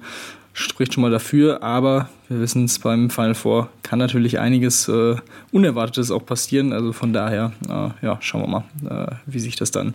[0.54, 5.16] spricht schon mal dafür, aber wir wissen es beim Final Four kann natürlich einiges äh,
[5.52, 6.74] Unerwartetes auch passieren.
[6.74, 9.94] Also von daher, äh, ja, schauen wir mal, äh, wie sich das dann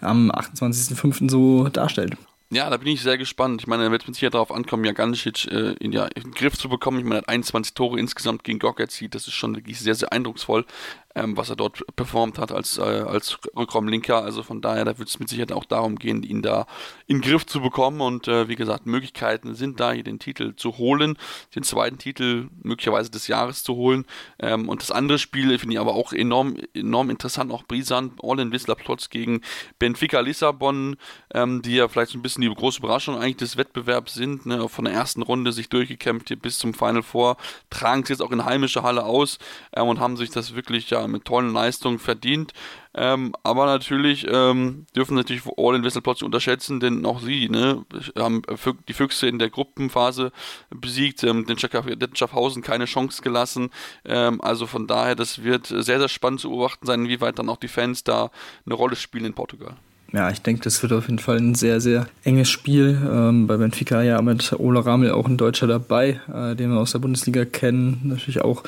[0.00, 1.30] am 28.05.
[1.30, 2.16] so darstellt.
[2.52, 3.62] Ja, da bin ich sehr gespannt.
[3.62, 6.32] Ich meine, da wird es mit Sicherheit darauf ankommen, Jaganicic äh, in, ja, in den
[6.32, 6.98] Griff zu bekommen.
[6.98, 9.14] Ich meine, er hat 21 Tore insgesamt gegen Gok erzielt.
[9.14, 10.66] Das ist schon wirklich sehr, sehr eindrucksvoll
[11.14, 14.22] ähm, was er dort performt hat als, äh, als Rückraumlinker.
[14.22, 16.66] Also von daher, da wird es mit Sicherheit auch darum gehen, ihn da
[17.06, 18.00] in den Griff zu bekommen.
[18.00, 21.18] Und äh, wie gesagt, Möglichkeiten sind da, hier den Titel zu holen,
[21.54, 24.04] den zweiten Titel möglicherweise des Jahres zu holen.
[24.38, 28.20] Ähm, und das andere Spiel finde ich aber auch enorm, enorm interessant, auch brisant.
[28.22, 29.40] All in Whistler Plotz gegen
[29.78, 30.96] Benfica Lissabon,
[31.34, 34.46] ähm, die ja vielleicht so ein bisschen die große Überraschung eigentlich des Wettbewerbs sind.
[34.46, 34.68] Ne?
[34.68, 37.36] Von der ersten Runde sich durchgekämpft hier bis zum Final Four,
[37.68, 39.38] tragen es jetzt auch in heimischer Halle aus
[39.74, 42.52] ähm, und haben sich das wirklich ja mit tollen Leistungen verdient.
[42.92, 47.84] Ähm, aber natürlich ähm, dürfen natürlich All in Wesselplatz unterschätzen, denn auch sie ne,
[48.18, 48.42] haben
[48.88, 50.32] die Füchse in der Gruppenphase
[50.70, 53.70] besiegt, ähm, den Schaffhausen keine Chance gelassen.
[54.04, 57.58] Ähm, also von daher, das wird sehr, sehr spannend zu beobachten sein, inwieweit dann auch
[57.58, 58.30] die Fans da
[58.66, 59.76] eine Rolle spielen in Portugal
[60.12, 62.98] ja, ich denke, das wird auf jeden Fall ein sehr, sehr enges Spiel.
[63.10, 66.92] Ähm, bei Benfica ja mit Ola Ramel auch ein Deutscher dabei, äh, den wir aus
[66.92, 68.00] der Bundesliga kennen.
[68.04, 68.64] Natürlich auch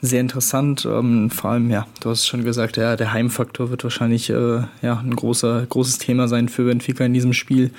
[0.00, 0.86] sehr interessant.
[0.86, 4.98] Ähm, vor allem, ja, du hast schon gesagt, ja, der Heimfaktor wird wahrscheinlich äh, ja,
[4.98, 7.70] ein großer, großes Thema sein für Benfica in diesem Spiel,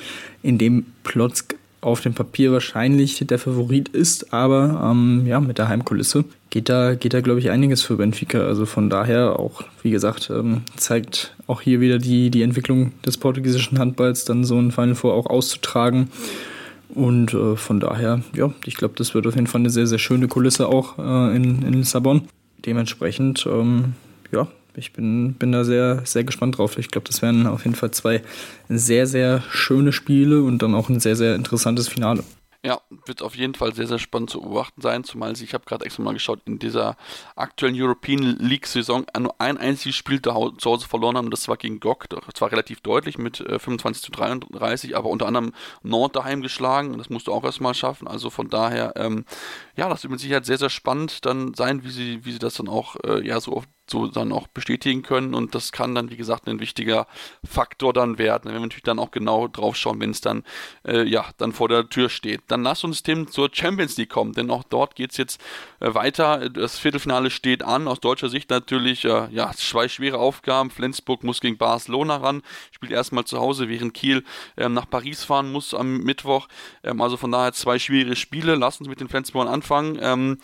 [0.43, 5.69] in dem Plotzk auf dem Papier wahrscheinlich der Favorit ist, aber ähm, ja, mit der
[5.69, 8.39] Heimkulisse geht da, geht da glaube ich, einiges für Benfica.
[8.39, 13.17] Also von daher auch, wie gesagt, ähm, zeigt auch hier wieder die, die Entwicklung des
[13.17, 16.09] portugiesischen Handballs, dann so ein Final Four auch auszutragen.
[16.89, 19.99] Und äh, von daher, ja, ich glaube, das wird auf jeden Fall eine sehr, sehr
[19.99, 22.23] schöne Kulisse auch äh, in, in Lissabon.
[22.65, 23.93] Dementsprechend, ähm,
[24.31, 26.77] ja, ich bin, bin da sehr, sehr gespannt drauf.
[26.77, 28.21] Ich glaube, das wären auf jeden Fall zwei
[28.69, 32.23] sehr, sehr schöne Spiele und dann auch ein sehr, sehr interessantes Finale.
[32.67, 35.63] Ja, wird auf jeden Fall sehr, sehr spannend zu beobachten sein, zumal sie, ich habe
[35.63, 36.97] gerade extra mal geschaut, in dieser
[37.37, 42.07] aktuellen European League-Saison nur ein einziges Spiel zu Hause verloren haben, das war gegen GOG,
[42.33, 47.09] zwar relativ deutlich mit 25 äh, zu 33, aber unter anderem Nord daheim geschlagen, das
[47.09, 49.23] musst du auch erstmal schaffen, also von daher, ähm,
[49.77, 52.55] ja, das wird mit Sicherheit sehr, sehr spannend dann sein, wie sie, wie sie das
[52.55, 56.09] dann auch, äh, ja, so auf so dann auch bestätigen können und das kann dann,
[56.09, 57.07] wie gesagt, ein wichtiger
[57.43, 60.43] Faktor dann werden, wenn wir natürlich dann auch genau drauf schauen, wenn es dann,
[60.85, 62.41] äh, ja, dann vor der Tür steht.
[62.47, 65.41] Dann lass uns Tim zur Champions League kommen, denn auch dort geht es jetzt
[65.79, 66.49] äh, weiter.
[66.49, 70.69] Das Viertelfinale steht an, aus deutscher Sicht natürlich, äh, ja, zwei schwere Aufgaben.
[70.69, 74.23] Flensburg muss gegen Barcelona ran, spielt erstmal zu Hause, während Kiel
[74.57, 76.47] ähm, nach Paris fahren muss am Mittwoch.
[76.83, 78.55] Ähm, also von daher zwei schwere Spiele.
[78.55, 79.97] Lass uns mit den Flensburgern anfangen.
[80.01, 80.37] Ähm,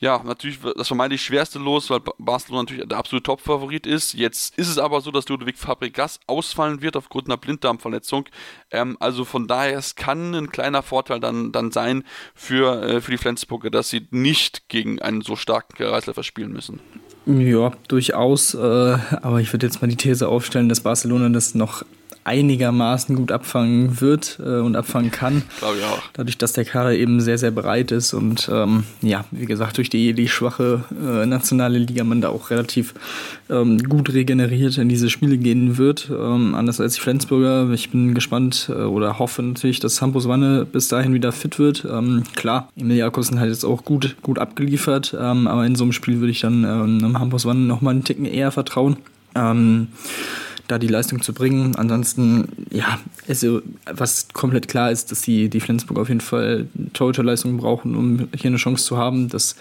[0.00, 4.14] ja, natürlich das vermeintlich schwerste Los, weil Barcelona natürlich der absolute Top-Favorit ist.
[4.14, 8.24] Jetzt ist es aber so, dass Ludwig Fabregas ausfallen wird aufgrund einer Blinddarmverletzung.
[8.70, 13.10] Ähm, also von daher, es kann ein kleiner Vorteil dann, dann sein für, äh, für
[13.10, 16.80] die Flensburger, dass sie nicht gegen einen so starken Kreisläufer spielen müssen.
[17.26, 18.54] Ja, durchaus.
[18.54, 21.84] Äh, aber ich würde jetzt mal die These aufstellen, dass Barcelona das noch
[22.24, 25.42] einigermaßen gut abfangen wird äh, und abfangen kann.
[25.58, 26.02] Glaube ich auch.
[26.12, 29.90] Dadurch, dass der Kader eben sehr, sehr breit ist und ähm, ja, wie gesagt, durch
[29.90, 32.94] die, die schwache äh, nationale Liga man da auch relativ
[33.48, 36.10] ähm, gut regeneriert in diese Spiele gehen wird.
[36.10, 37.70] Ähm, anders als die Flensburger.
[37.70, 41.86] Ich bin gespannt äh, oder hoffe natürlich, dass Hampus Wanne bis dahin wieder fit wird.
[41.90, 45.92] Ähm, klar, Emil Jakobsen hat jetzt auch gut, gut abgeliefert, ähm, aber in so einem
[45.92, 48.96] Spiel würde ich dann ähm, Hampus Wanne nochmal einen Ticken eher vertrauen.
[49.34, 49.88] Ähm,
[50.70, 51.74] da die Leistung zu bringen.
[51.76, 57.56] Ansonsten, ja, also was komplett klar ist, dass die, die Flensburg auf jeden Fall Torhüterleistungen
[57.56, 59.28] brauchen, um hier eine Chance zu haben.
[59.28, 59.56] Das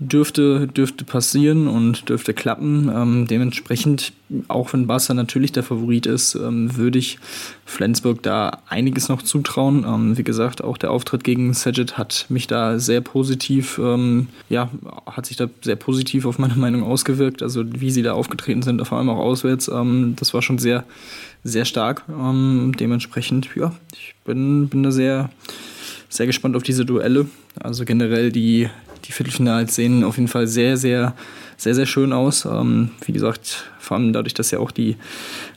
[0.00, 2.90] dürfte, dürfte passieren und dürfte klappen.
[2.92, 4.14] Ähm, dementsprechend,
[4.48, 7.18] auch wenn Barca natürlich der Favorit ist, ähm, würde ich
[7.66, 9.84] Flensburg da einiges noch zutrauen.
[9.86, 14.70] Ähm, wie gesagt, auch der Auftritt gegen Saget hat mich da sehr positiv, ähm, ja,
[15.04, 17.42] hat sich da sehr positiv auf meine Meinung ausgewirkt.
[17.42, 20.84] Also wie sie da aufgetreten sind, vor allem auch auswärts, ähm, das war schon sehr,
[21.44, 22.04] sehr stark.
[22.08, 25.28] Ähm, dementsprechend, ja, ich bin, bin da sehr,
[26.08, 27.26] sehr gespannt auf diese Duelle.
[27.60, 28.70] Also generell die,
[29.04, 31.14] die Viertelfinals sehen auf jeden Fall sehr, sehr,
[31.56, 32.44] sehr, sehr schön aus.
[32.44, 34.96] Ähm, wie gesagt, vor allem dadurch, dass ja auch die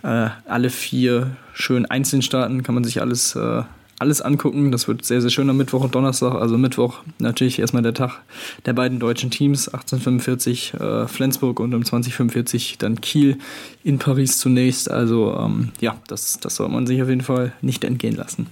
[0.03, 3.63] äh, alle vier schön einzeln starten, kann man sich alles, äh,
[3.99, 4.71] alles angucken.
[4.71, 6.33] Das wird sehr, sehr schön am Mittwoch und Donnerstag.
[6.35, 8.21] Also Mittwoch natürlich erstmal der Tag
[8.65, 13.37] der beiden deutschen Teams, 1845 äh, Flensburg und um 2045 dann Kiel
[13.83, 14.89] in Paris zunächst.
[14.89, 18.47] Also ähm, ja, das, das soll man sich auf jeden Fall nicht entgehen lassen.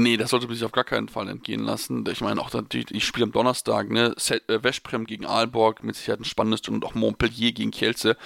[0.00, 2.06] Nee, das sollte man sich auf gar keinen Fall entgehen lassen.
[2.10, 4.14] Ich meine, auch natürlich, ich spiele am Donnerstag, ne?
[4.48, 8.16] Äh, Veszprem gegen Aalborg, mit Sicherheit ein spannendes und auch Montpellier gegen Kielce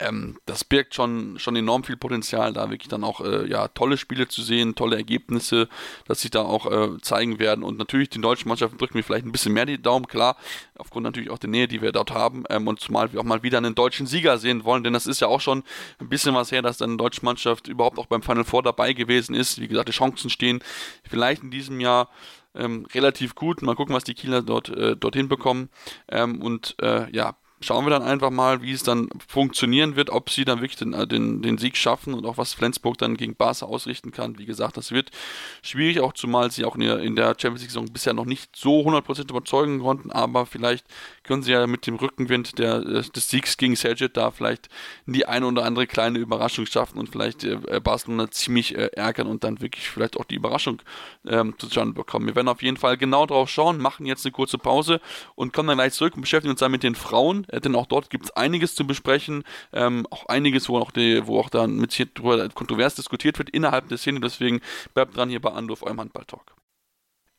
[0.00, 3.96] ähm, das birgt schon, schon enorm viel Potenzial, da wirklich dann auch äh, ja, tolle
[3.96, 5.68] Spiele zu sehen, tolle Ergebnisse,
[6.06, 7.62] dass sich da auch äh, zeigen werden.
[7.62, 10.36] Und natürlich den deutschen Mannschaften drücken wir vielleicht ein bisschen mehr die Daumen, klar,
[10.76, 12.44] aufgrund natürlich auch der Nähe, die wir dort haben.
[12.48, 15.20] Ähm, und zumal wir auch mal wieder einen deutschen Sieger sehen wollen, denn das ist
[15.20, 15.62] ja auch schon
[15.98, 18.94] ein bisschen was her, dass dann eine deutsche Mannschaft überhaupt auch beim Final Four dabei
[18.94, 19.60] gewesen ist.
[19.60, 20.60] Wie gesagt, die Chancen stehen
[21.08, 22.08] vielleicht in diesem Jahr
[22.54, 23.62] ähm, relativ gut.
[23.62, 25.68] Mal gucken, was die Kieler dort äh, dorthin bekommen.
[26.08, 30.30] Ähm, und äh, ja, schauen wir dann einfach mal, wie es dann funktionieren wird, ob
[30.30, 33.34] sie dann wirklich den, äh, den, den Sieg schaffen und auch was Flensburg dann gegen
[33.34, 34.38] Barca ausrichten kann.
[34.38, 35.10] Wie gesagt, das wird
[35.62, 39.80] schwierig, auch zumal sie auch in der, Champions League-Saison bisher noch nicht so 100% überzeugen
[39.80, 40.86] konnten, aber vielleicht
[41.22, 44.68] können sie ja mit dem Rückenwind der, äh, des Siegs gegen Sergit da vielleicht
[45.06, 49.60] die eine oder andere kleine Überraschung schaffen und vielleicht äh, Barcelona ziemlich ärgern und dann
[49.60, 50.80] wirklich vielleicht auch die Überraschung
[51.26, 52.26] ähm, zustande bekommen.
[52.26, 55.00] Wir werden auf jeden Fall genau drauf schauen, machen jetzt eine kurze Pause
[55.34, 57.86] und kommen dann gleich zurück und beschäftigen uns dann mit den Frauen äh, denn auch
[57.86, 61.76] dort gibt es einiges zu besprechen, ähm, auch einiges, wo auch, die, wo auch dann
[61.76, 64.20] mit hier drüber kontrovers diskutiert wird innerhalb der Szene.
[64.20, 64.60] Deswegen
[64.94, 66.54] bleibt dran hier bei Andorf, eurem Handball-Talk.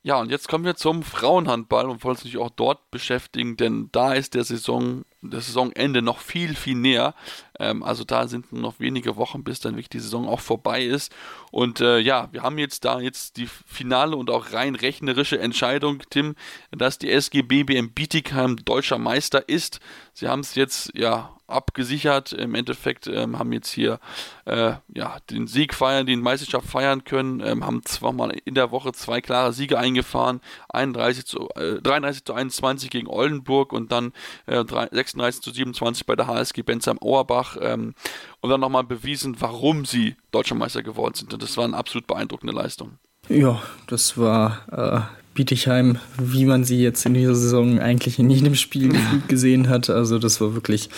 [0.03, 3.89] Ja, und jetzt kommen wir zum Frauenhandball und wollen uns natürlich auch dort beschäftigen, denn
[3.91, 7.13] da ist der Saison, das Saisonende noch viel, viel näher.
[7.59, 10.83] Ähm, also da sind nur noch wenige Wochen, bis dann wirklich die Saison auch vorbei
[10.83, 11.13] ist.
[11.51, 16.01] Und äh, ja, wir haben jetzt da jetzt die finale und auch rein rechnerische Entscheidung,
[16.09, 16.35] Tim,
[16.71, 19.79] dass die SG BBM Bietigheim deutscher Meister ist.
[20.13, 22.33] Sie haben es jetzt ja abgesichert.
[22.33, 23.99] Im Endeffekt ähm, haben jetzt hier
[24.45, 28.93] äh, ja, den Sieg feiern, die Meisterschaft feiern können, ähm, haben zweimal in der Woche
[28.93, 34.13] zwei klare Siege eingefahren, 31 zu, äh, 33 zu 21 gegen Oldenburg und dann
[34.47, 35.10] äh, 36
[35.41, 37.93] zu 27 bei der HSG Bensheim Auerbach ähm,
[38.41, 41.33] und dann nochmal bewiesen, warum sie Deutscher Meister geworden sind.
[41.33, 42.97] Und das war eine absolut beeindruckende Leistung.
[43.29, 48.55] Ja, das war äh, Bietigheim, wie man sie jetzt in dieser Saison eigentlich in jedem
[48.55, 48.93] Spiel
[49.29, 49.89] gesehen hat.
[49.89, 50.89] Also das war wirklich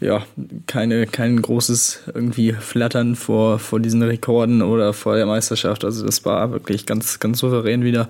[0.00, 0.26] ja
[0.66, 5.84] keine kein großes irgendwie Flattern vor vor diesen Rekorden oder vor der Meisterschaft.
[5.84, 8.08] Also das war wirklich ganz ganz souverän wieder,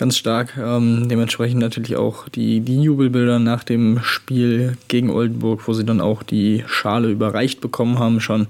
[0.00, 0.56] ganz stark.
[0.56, 6.00] Ähm, dementsprechend natürlich auch die die Jubelbilder nach dem Spiel gegen Oldenburg, wo sie dann
[6.00, 8.48] auch die Schale überreicht bekommen haben schon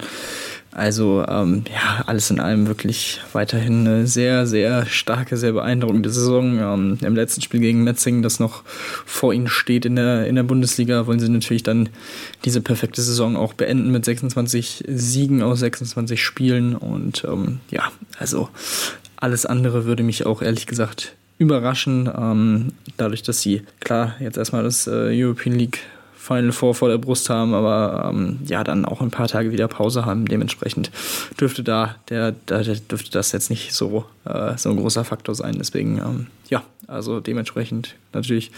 [0.73, 6.59] also ähm, ja, alles in allem wirklich weiterhin eine sehr, sehr starke, sehr beeindruckende Saison.
[6.61, 8.63] Ähm, Im letzten Spiel gegen Metzing, das noch
[9.05, 11.89] vor ihnen steht in der, in der Bundesliga, wollen sie natürlich dann
[12.45, 16.77] diese perfekte Saison auch beenden mit 26 Siegen aus 26 Spielen.
[16.77, 18.49] Und ähm, ja, also
[19.17, 22.09] alles andere würde mich auch ehrlich gesagt überraschen.
[22.17, 25.81] Ähm, dadurch, dass sie klar jetzt erstmal das äh, European League
[26.15, 29.69] Final Four vor der Brust haben, aber ähm, ja, dann auch ein paar Tage wieder
[29.69, 30.27] Pause haben.
[30.27, 30.91] Dementsprechend
[31.41, 35.57] dürfte da, der, der, dürfte das jetzt nicht so, äh, so ein großer Faktor sein.
[35.59, 38.53] Deswegen, ähm, ja, also dementsprechend natürlich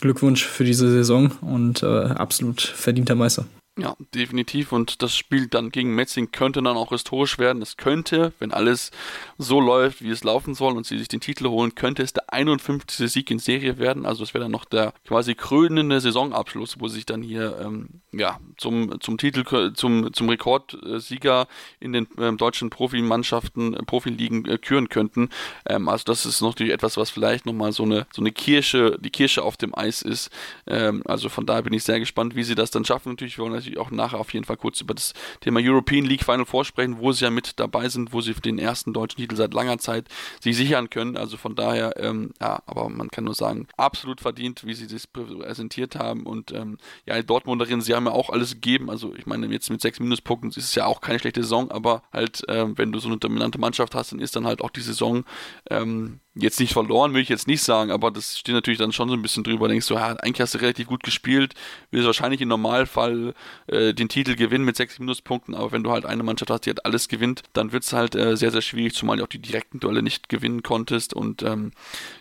[0.00, 3.46] Glückwunsch für diese Saison und äh, absolut verdienter Meister.
[3.76, 4.70] Ja, definitiv.
[4.70, 7.60] Und das Spiel dann gegen Metzing könnte dann auch historisch werden.
[7.60, 8.92] Es könnte, wenn alles
[9.36, 12.32] so läuft, wie es laufen soll und sie sich den Titel holen, könnte es der
[12.32, 13.10] 51.
[13.10, 14.06] Sieg in Serie werden.
[14.06, 18.00] Also es wäre dann noch der quasi krönende Saisonabschluss, wo sie sich dann hier ähm,
[18.18, 21.46] ja, zum, zum Titel, zum, zum Rekordsieger
[21.80, 25.30] in den ähm, deutschen Profimannschaften, äh, Profiligen äh, küren könnten.
[25.66, 29.10] Ähm, also das ist natürlich etwas, was vielleicht nochmal so eine, so eine Kirsche, die
[29.10, 30.30] Kirsche auf dem Eis ist.
[30.66, 33.10] Ähm, also von daher bin ich sehr gespannt, wie sie das dann schaffen.
[33.10, 36.46] Natürlich wollen natürlich auch nachher auf jeden Fall kurz über das Thema European League Final
[36.46, 39.78] vorsprechen, wo sie ja mit dabei sind, wo sie den ersten deutschen Titel seit langer
[39.78, 40.06] Zeit
[40.40, 41.16] sich sichern können.
[41.16, 45.06] Also von daher, ähm, ja, aber man kann nur sagen, absolut verdient, wie sie das
[45.06, 46.24] präsentiert haben.
[46.24, 48.90] Und ähm, ja, die Dortmunderinnen, sie haben haben ja auch alles gegeben.
[48.90, 52.02] Also ich meine, jetzt mit sechs Minuspunkten ist es ja auch keine schlechte Saison, aber
[52.12, 54.80] halt, ähm, wenn du so eine dominante Mannschaft hast, dann ist dann halt auch die
[54.80, 55.24] Saison
[55.70, 59.08] ähm, jetzt nicht verloren, will ich jetzt nicht sagen, aber das steht natürlich dann schon
[59.08, 59.68] so ein bisschen drüber.
[59.68, 61.54] Denkst du, ja, eigentlich hast du relativ gut gespielt,
[61.90, 63.34] willst wahrscheinlich im Normalfall
[63.68, 66.70] äh, den Titel gewinnen mit sechs Minuspunkten, aber wenn du halt eine Mannschaft hast, die
[66.70, 69.38] halt alles gewinnt, dann wird es halt äh, sehr, sehr schwierig, zumal du auch die
[69.38, 71.14] direkten Duelle nicht gewinnen konntest.
[71.14, 71.70] Und ähm,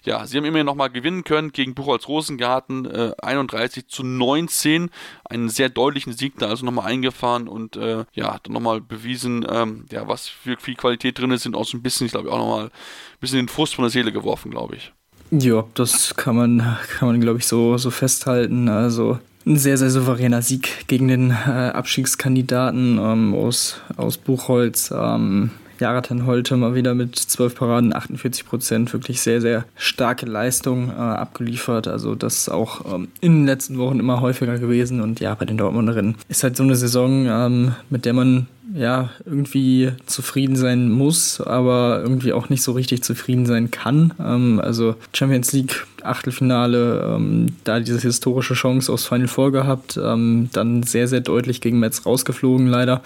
[0.05, 4.91] ja, sie haben immerhin nochmal gewinnen können gegen Buchholz Rosengarten, äh, 31 zu 19,
[5.25, 9.85] einen sehr deutlichen Sieg da also nochmal eingefahren und äh, ja, dann nochmal bewiesen, ähm,
[9.91, 12.37] ja, was für viel Qualität drin ist, sind auch so ein bisschen, ich glaube, auch
[12.37, 14.91] nochmal ein bisschen den Frust von der Seele geworfen, glaube ich.
[15.31, 18.69] Ja, das kann man, kann man glaube ich, so, so festhalten.
[18.69, 24.93] Also ein sehr, sehr souveräner Sieg gegen den äh, Abstiegskandidaten ähm, aus, aus Buchholz.
[24.95, 25.51] Ähm,
[25.83, 30.93] Jaratan Holte mal wieder mit 12 Paraden, 48 Prozent, wirklich sehr, sehr starke Leistung äh,
[30.93, 31.89] abgeliefert.
[31.89, 35.01] Also das auch ähm, in den letzten Wochen immer häufiger gewesen.
[35.01, 39.09] Und ja, bei den Dortmunderinnen ist halt so eine Saison, ähm, mit der man ja
[39.25, 44.13] irgendwie zufrieden sein muss, aber irgendwie auch nicht so richtig zufrieden sein kann.
[44.23, 50.49] Ähm, also Champions League Achtelfinale, ähm, da diese historische Chance aufs Final Four gehabt, ähm,
[50.53, 53.01] dann sehr, sehr deutlich gegen Metz rausgeflogen leider.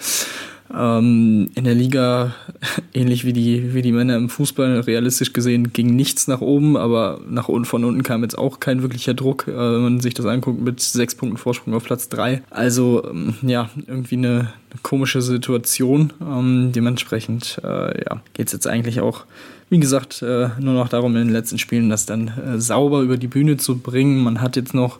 [0.74, 2.34] Ähm, in der Liga,
[2.94, 7.20] ähnlich wie die, wie die Männer im Fußball, realistisch gesehen ging nichts nach oben, aber
[7.28, 10.26] nach unten von unten kam jetzt auch kein wirklicher Druck, äh, wenn man sich das
[10.26, 12.42] anguckt, mit sechs Punkten Vorsprung auf Platz drei.
[12.50, 16.12] Also ähm, ja, irgendwie eine, eine komische Situation.
[16.20, 19.24] Ähm, dementsprechend äh, ja, geht es jetzt eigentlich auch,
[19.70, 23.16] wie gesagt, äh, nur noch darum, in den letzten Spielen das dann äh, sauber über
[23.16, 24.22] die Bühne zu bringen.
[24.22, 24.98] Man hat jetzt noch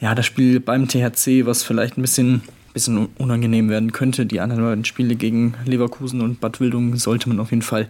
[0.00, 4.26] ja, das Spiel beim THC, was vielleicht ein bisschen bisschen unangenehm werden könnte.
[4.26, 7.88] Die anderen beiden Spiele gegen Leverkusen und Bad Wildung sollte man auf jeden Fall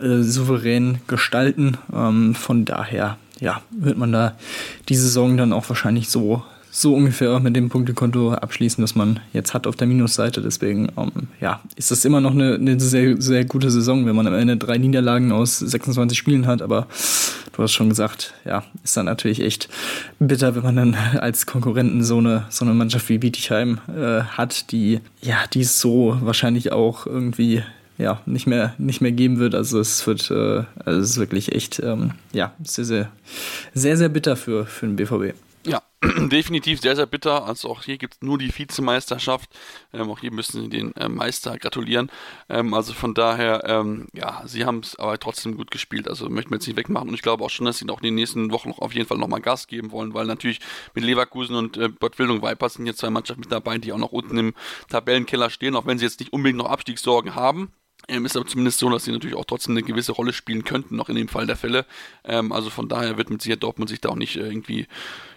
[0.00, 1.76] äh, souverän gestalten.
[1.92, 4.36] Ähm, von daher ja, wird man da
[4.88, 9.54] die Saison dann auch wahrscheinlich so so ungefähr mit dem Punktekonto abschließen, das man jetzt
[9.54, 10.42] hat auf der Minusseite.
[10.42, 14.26] Deswegen ähm, ja, ist das immer noch eine, eine, sehr, sehr gute Saison, wenn man
[14.26, 16.62] am Ende drei Niederlagen aus 26 Spielen hat.
[16.62, 16.86] Aber
[17.52, 19.68] du hast schon gesagt, ja, ist dann natürlich echt
[20.18, 24.70] bitter, wenn man dann als Konkurrenten so eine, so eine Mannschaft wie Bietigheim äh, hat,
[24.72, 27.62] die ja, die es so wahrscheinlich auch irgendwie
[27.98, 29.54] ja, nicht mehr, nicht mehr geben wird.
[29.54, 33.08] Also es wird, äh, also es ist wirklich echt, ähm, ja, sehr, sehr,
[33.74, 35.34] sehr, sehr bitter für, für den BVB.
[36.30, 37.44] Definitiv sehr, sehr bitter.
[37.44, 39.50] Also auch hier gibt es nur die Vizemeisterschaft.
[39.92, 42.10] Ähm, auch hier müssen sie den äh, Meister gratulieren.
[42.48, 46.06] Ähm, also von daher, ähm, ja, sie haben es aber trotzdem gut gespielt.
[46.06, 47.08] Also möchten wir jetzt nicht wegmachen.
[47.08, 49.08] Und ich glaube auch schon, dass sie auch in den nächsten Wochen noch auf jeden
[49.08, 50.60] Fall nochmal Gas geben wollen, weil natürlich
[50.94, 54.12] mit Leverkusen und äh, Bad Vipers sind jetzt zwei Mannschaften mit dabei, die auch noch
[54.12, 54.54] unten im
[54.88, 57.72] Tabellenkeller stehen, auch wenn sie jetzt nicht unbedingt noch Abstiegssorgen haben.
[58.06, 60.96] Ähm, ist aber zumindest so, dass sie natürlich auch trotzdem eine gewisse Rolle spielen könnten,
[60.96, 61.84] noch in dem Fall der Fälle.
[62.24, 64.86] Ähm, also von daher wird mit Sicherheit Dortmund sich da auch nicht äh, irgendwie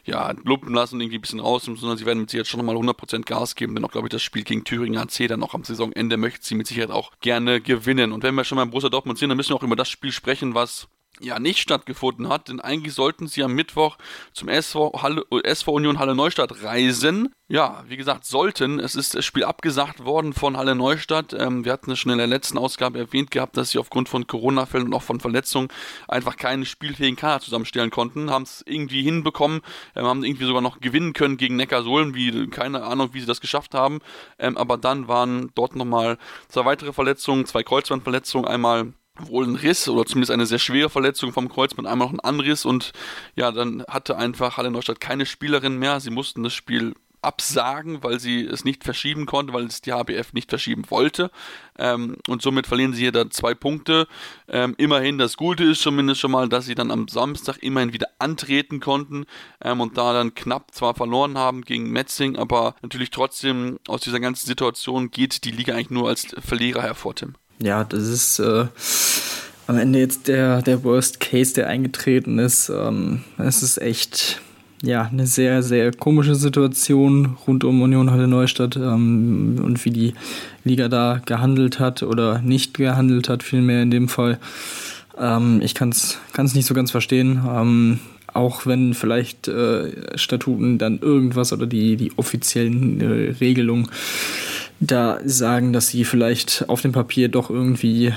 [0.05, 2.75] ja, lumpen lassen und irgendwie ein bisschen raus, sondern sie werden mit Sicherheit schon nochmal
[2.75, 5.63] 100% Gas geben, denn auch, glaube ich, das Spiel gegen Thüringen AC dann auch am
[5.63, 8.11] Saisonende möchte sie mit Sicherheit auch gerne gewinnen.
[8.11, 9.89] Und wenn wir schon mal im Borussia Dortmund sind, dann müssen wir auch über das
[9.89, 10.87] Spiel sprechen, was
[11.21, 13.97] ja nicht stattgefunden hat, denn eigentlich sollten sie am Mittwoch
[14.33, 17.33] zum SV, Halle, SV Union Halle Neustadt reisen.
[17.47, 18.79] Ja, wie gesagt, sollten.
[18.79, 21.33] Es ist das Spiel abgesagt worden von Halle Neustadt.
[21.33, 24.25] Ähm, wir hatten es schon in der letzten Ausgabe erwähnt gehabt, dass sie aufgrund von
[24.25, 25.67] Corona-Fällen und auch von Verletzungen
[26.07, 28.31] einfach keinen spielfähigen Kader zusammenstellen konnten.
[28.31, 29.59] Haben es irgendwie hinbekommen,
[29.97, 33.41] ähm, haben irgendwie sogar noch gewinnen können gegen Neckarsulm, wie keine Ahnung, wie sie das
[33.41, 33.99] geschafft haben.
[34.39, 39.87] Ähm, aber dann waren dort nochmal zwei weitere Verletzungen, zwei Kreuzbandverletzungen, einmal wohl ein Riss
[39.87, 42.93] oder zumindest eine sehr schwere Verletzung vom Kreuzband, einmal noch ein Anriss und
[43.35, 45.99] ja, dann hatte einfach Halle Neustadt keine Spielerin mehr.
[45.99, 50.33] Sie mussten das Spiel absagen, weil sie es nicht verschieben konnte, weil es die HBF
[50.33, 51.29] nicht verschieben wollte.
[51.77, 54.07] Ähm, und somit verlieren sie hier dann zwei Punkte.
[54.47, 58.07] Ähm, immerhin, das Gute ist zumindest schon mal, dass sie dann am Samstag immerhin wieder
[58.17, 59.25] antreten konnten
[59.63, 64.19] ähm, und da dann knapp zwar verloren haben gegen Metzing, aber natürlich trotzdem aus dieser
[64.19, 68.65] ganzen Situation geht die Liga eigentlich nur als Verlierer hervor, Tim ja, das ist äh,
[69.67, 72.69] am Ende jetzt der, der Worst Case, der eingetreten ist.
[72.69, 74.41] Ähm, es ist echt
[74.83, 80.13] ja, eine sehr, sehr komische Situation rund um Union Halle Neustadt ähm, und wie die
[80.63, 84.39] Liga da gehandelt hat oder nicht gehandelt hat, vielmehr in dem Fall.
[85.19, 86.17] Ähm, ich kann es
[86.55, 87.41] nicht so ganz verstehen.
[87.47, 87.99] Ähm,
[88.33, 93.89] auch wenn vielleicht äh, Statuten dann irgendwas oder die, die offiziellen äh, Regelungen
[94.81, 98.13] da sagen, dass sie vielleicht auf dem Papier doch irgendwie äh,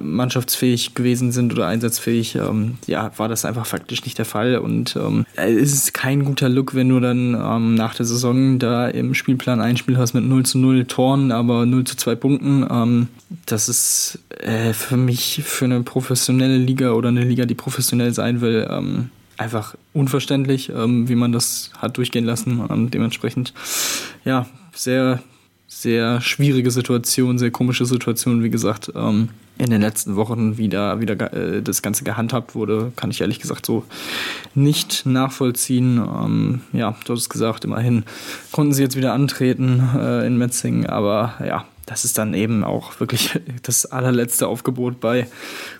[0.00, 4.58] mannschaftsfähig gewesen sind oder einsatzfähig, ähm, ja, war das einfach faktisch nicht der Fall.
[4.58, 8.86] Und ähm, es ist kein guter Look, wenn du dann ähm, nach der Saison da
[8.86, 12.66] im Spielplan ein Spiel hast mit 0 zu 0 Toren, aber 0 zu 2 Punkten.
[12.70, 13.08] Ähm,
[13.46, 18.40] das ist äh, für mich für eine professionelle Liga oder eine Liga, die professionell sein
[18.40, 22.90] will, ähm, einfach unverständlich, ähm, wie man das hat durchgehen lassen.
[22.92, 23.52] Dementsprechend,
[24.24, 25.20] ja, sehr,
[25.80, 28.90] sehr schwierige Situation, sehr komische Situation, wie gesagt.
[28.94, 33.40] Ähm, in den letzten Wochen wieder, wieder äh, das Ganze gehandhabt wurde, kann ich ehrlich
[33.40, 33.84] gesagt so
[34.54, 35.98] nicht nachvollziehen.
[35.98, 38.04] Ähm, ja, du hast es gesagt, immerhin
[38.52, 42.98] konnten sie jetzt wieder antreten äh, in Metzingen, aber ja, das ist dann eben auch
[43.00, 45.28] wirklich das allerletzte Aufgebot bei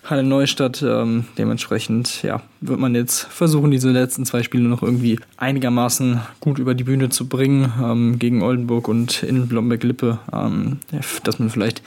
[0.05, 0.81] Halle Neustadt.
[0.81, 6.59] Ähm, dementsprechend ja, wird man jetzt versuchen, diese letzten zwei Spiele noch irgendwie einigermaßen gut
[6.59, 10.79] über die Bühne zu bringen ähm, gegen Oldenburg und in Blomberg-Lippe, ähm,
[11.23, 11.83] dass man vielleicht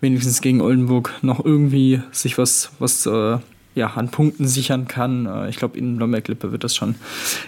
[0.00, 3.38] wenigstens gegen Oldenburg noch irgendwie sich was, was äh,
[3.74, 5.26] ja, an Punkten sichern kann.
[5.26, 6.96] Äh, ich glaube, in Blomberg-Lippe wird das schon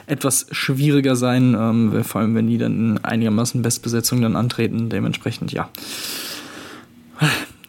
[0.06, 4.88] etwas schwieriger sein, ähm, vor allem wenn die dann in einigermaßen Bestbesetzung dann antreten.
[4.88, 5.68] Dementsprechend, ja.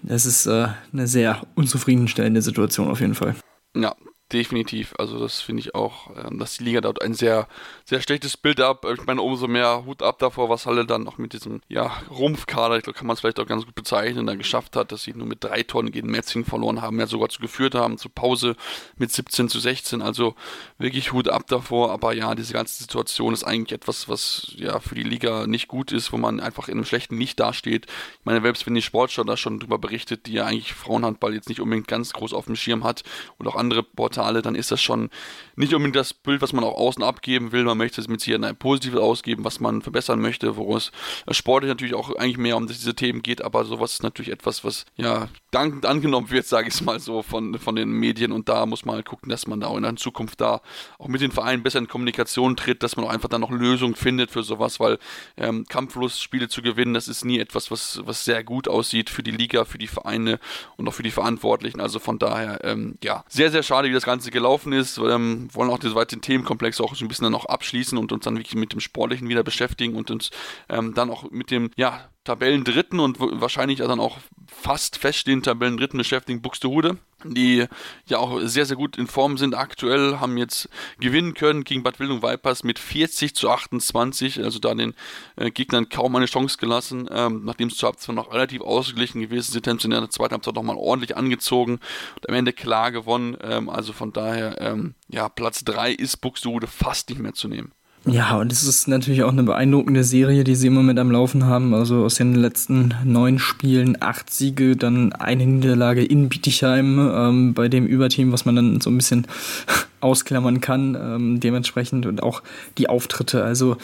[0.07, 3.35] Es ist äh, eine sehr unzufriedenstellende Situation auf jeden Fall.
[3.75, 3.95] Ja,
[4.33, 4.93] definitiv.
[4.97, 7.47] Also das finde ich auch, ähm, dass die Liga dort ein sehr,
[7.85, 8.85] sehr schlechtes Bild ab.
[8.91, 12.77] Ich meine, umso mehr Hut ab davor, was Halle dann noch mit diesem ja, Rumpfkader,
[12.77, 15.13] ich glaube, kann man es vielleicht auch ganz gut bezeichnen, dann geschafft hat, dass sie
[15.13, 18.55] nur mit drei Tonnen gegen Metzing verloren haben, ja sogar zu geführt haben, zur Pause
[18.97, 20.01] mit 17 zu 16.
[20.01, 20.35] Also
[20.77, 21.91] wirklich Hut ab davor.
[21.91, 25.91] Aber ja, diese ganze Situation ist eigentlich etwas, was ja für die Liga nicht gut
[25.91, 27.85] ist, wo man einfach in einem schlechten Licht dasteht.
[27.85, 31.49] Ich meine, selbst wenn die Sportschau da schon drüber berichtet, die ja eigentlich Frauenhandball jetzt
[31.49, 33.03] nicht unbedingt ganz groß auf dem Schirm hat
[33.37, 35.09] und auch andere Portale, dann ist das schon
[35.55, 37.63] nicht unbedingt das Bild, was man auch außen abgeben will.
[37.63, 40.91] Man möchte es mit Sicherheit ein positives ausgeben, was man verbessern möchte, wo es
[41.31, 44.85] sportlich natürlich auch eigentlich mehr um diese Themen geht, aber sowas ist natürlich etwas, was
[44.95, 48.65] ja dankend angenommen wird, sage ich es mal so, von, von den Medien und da
[48.65, 50.61] muss man halt gucken, dass man da auch in der Zukunft da
[50.97, 53.95] auch mit den Vereinen besser in Kommunikation tritt, dass man auch einfach dann noch Lösungen
[53.95, 54.97] findet für sowas, weil
[55.37, 59.31] ähm, Kampflustspiele zu gewinnen, das ist nie etwas, was, was sehr gut aussieht für die
[59.31, 60.39] Liga, für die Vereine
[60.77, 61.79] und auch für die Verantwortlichen.
[61.79, 64.97] Also von daher, ähm, ja, sehr, sehr schade, wie das Ganze gelaufen ist.
[64.97, 68.25] Ähm, wollen auch den weiteren Themenkomplex auch so ein bisschen dann auch abschließen und uns
[68.25, 70.31] dann wirklich mit dem Sportlichen wieder beschäftigen und uns
[70.69, 74.17] ähm, dann auch mit dem, ja, Tabellendritten und wahrscheinlich dann auch
[74.47, 77.65] fast feststehenden Tabellendritten beschäftigen Buxtehude, die
[78.05, 80.69] ja auch sehr, sehr gut in Form sind aktuell, haben jetzt
[80.99, 84.93] gewinnen können gegen Bad Wildung Vipers mit 40 zu 28, also da den
[85.35, 89.51] äh, Gegnern kaum eine Chance gelassen, ähm, nachdem es zur Halbzeit noch relativ ausgeglichen gewesen
[89.51, 91.79] sind, haben sie in der zweiten Halbzeit nochmal ordentlich angezogen
[92.15, 96.67] und am Ende klar gewonnen, ähm, also von daher, ähm, ja, Platz 3 ist Buxtehude
[96.67, 97.73] fast nicht mehr zu nehmen.
[98.05, 101.45] Ja, und es ist natürlich auch eine beeindruckende Serie, die sie immer mit am Laufen
[101.45, 101.73] haben.
[101.73, 107.69] Also aus den letzten neun Spielen acht Siege, dann eine Niederlage in Bietigheim ähm, bei
[107.69, 109.25] dem Überteam, was man dann so ein bisschen
[110.01, 112.43] ausklammern kann, ähm, dementsprechend und auch
[112.77, 113.45] die Auftritte.
[113.45, 113.77] Also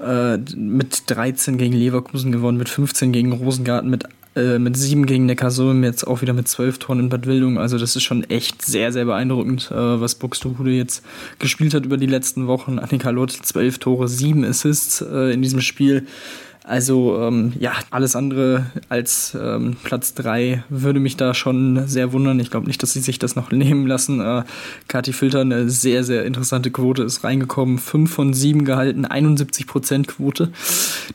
[0.00, 4.04] äh, mit 13 gegen Leverkusen gewonnen, mit 15 gegen Rosengarten, mit
[4.38, 7.58] äh, mit sieben gegen Neckarsulm, jetzt auch wieder mit zwölf Toren in Bad Wildung.
[7.58, 11.04] Also das ist schon echt sehr, sehr beeindruckend, äh, was Buxtehude jetzt
[11.38, 12.78] gespielt hat über die letzten Wochen.
[12.78, 16.06] Annika Lott, zwölf Tore, sieben Assists äh, in diesem Spiel.
[16.68, 22.38] Also ähm, ja, alles andere als ähm, Platz 3 würde mich da schon sehr wundern.
[22.40, 24.20] Ich glaube nicht, dass sie sich das noch nehmen lassen.
[24.20, 24.44] Äh,
[24.86, 27.78] Kati Filter, eine sehr, sehr interessante Quote ist reingekommen.
[27.78, 30.52] 5 von 7 gehalten, 71% Quote.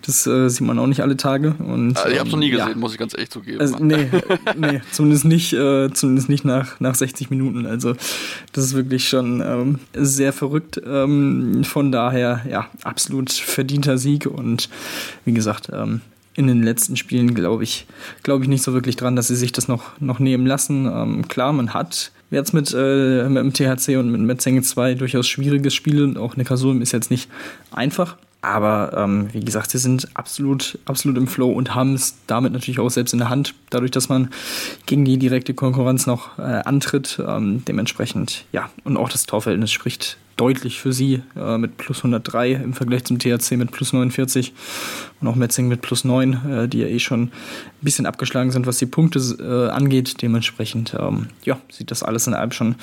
[0.04, 1.54] Das äh, sieht man auch nicht alle Tage.
[1.60, 2.76] Und, also ich habe es noch nie ähm, gesehen, ja.
[2.76, 3.62] muss ich ganz echt zugeben.
[3.62, 4.10] Also, nee,
[4.58, 7.68] nee, zumindest nicht, äh, zumindest nicht nach, nach 60 Minuten.
[7.68, 7.94] Also
[8.54, 10.82] das ist wirklich schon ähm, sehr verrückt.
[10.84, 14.68] Ähm, von daher, ja, absolut verdienter Sieg und
[15.26, 16.02] wie gesagt, gesagt, ähm,
[16.36, 17.86] in den letzten Spielen glaube ich,
[18.24, 20.86] glaube ich nicht so wirklich dran, dass sie sich das noch, noch nehmen lassen.
[20.86, 25.28] Ähm, klar, man hat jetzt mit, äh, mit dem THC und mit Metzenge 2 durchaus
[25.28, 27.30] schwierige Spiele und auch Neckarsulm ist jetzt nicht
[27.72, 28.18] einfach.
[28.42, 32.80] Aber ähm, wie gesagt, sie sind absolut, absolut im Flow und haben es damit natürlich
[32.80, 34.30] auch selbst in der Hand, dadurch, dass man
[34.86, 37.22] gegen die direkte Konkurrenz noch äh, antritt.
[37.26, 42.54] Ähm, dementsprechend, ja, und auch das Torverhältnis spricht deutlich für sie äh, mit plus 103
[42.54, 44.54] im Vergleich zum THC mit plus 49
[45.22, 47.32] und auch Metzing mit plus 9, äh, die ja eh schon ein
[47.82, 50.22] bisschen abgeschlagen sind, was die Punkte äh, angeht.
[50.22, 52.76] Dementsprechend, ähm, ja, sieht das alles in allem schon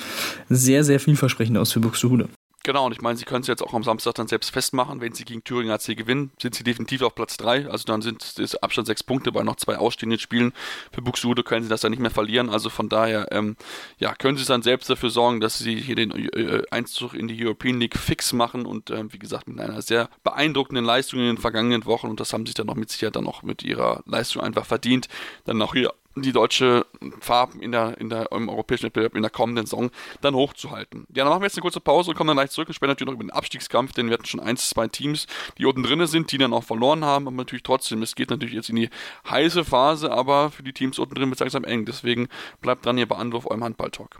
[0.49, 2.29] sehr, sehr vielversprechend aus für Buxtehude.
[2.63, 5.01] Genau, und ich meine, sie können es jetzt auch am Samstag dann selbst festmachen.
[5.01, 7.67] Wenn sie gegen Thüringen AC gewinnen, sind sie definitiv auf Platz 3.
[7.67, 10.53] Also dann sind es Abstand sechs Punkte bei noch zwei ausstehenden Spielen.
[10.91, 12.51] Für Buxtehude können sie das dann nicht mehr verlieren.
[12.51, 13.55] Also von daher, ähm,
[13.97, 17.43] ja, können sie dann selbst dafür sorgen, dass sie hier den äh, Einzug in die
[17.43, 21.37] European League fix machen und ähm, wie gesagt mit einer sehr beeindruckenden Leistung in den
[21.37, 24.43] vergangenen Wochen und das haben sie dann noch mit Sicherheit dann auch mit ihrer Leistung
[24.43, 25.07] einfach verdient,
[25.45, 26.85] dann auch hier die deutsche
[27.19, 29.91] Farben in der, in der, im europäischen Wettbewerb in der kommenden Saison
[30.21, 31.05] dann hochzuhalten.
[31.09, 32.91] Ja, dann machen wir jetzt eine kurze Pause und kommen dann gleich zurück und sprechen
[32.91, 36.05] natürlich noch über den Abstiegskampf, denn wir hatten schon ein, zwei Teams, die unten drin
[36.07, 38.89] sind, die dann auch verloren haben, aber natürlich trotzdem, es geht natürlich jetzt in die
[39.29, 42.27] heiße Phase, aber für die Teams unten drin wird es langsam eng, deswegen
[42.61, 44.19] bleibt dran hier bei Anwurf eurem Handball-Talk.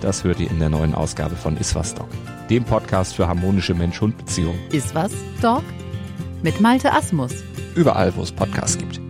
[0.00, 2.08] das hört ihr in der neuen Ausgabe von Iswas Dog,
[2.48, 4.58] dem Podcast für harmonische Mensch-Hund-Beziehungen.
[4.72, 5.62] Iswas Dog
[6.42, 7.32] mit Malte Asmus.
[7.74, 9.00] Überall, wo es Podcasts gibt.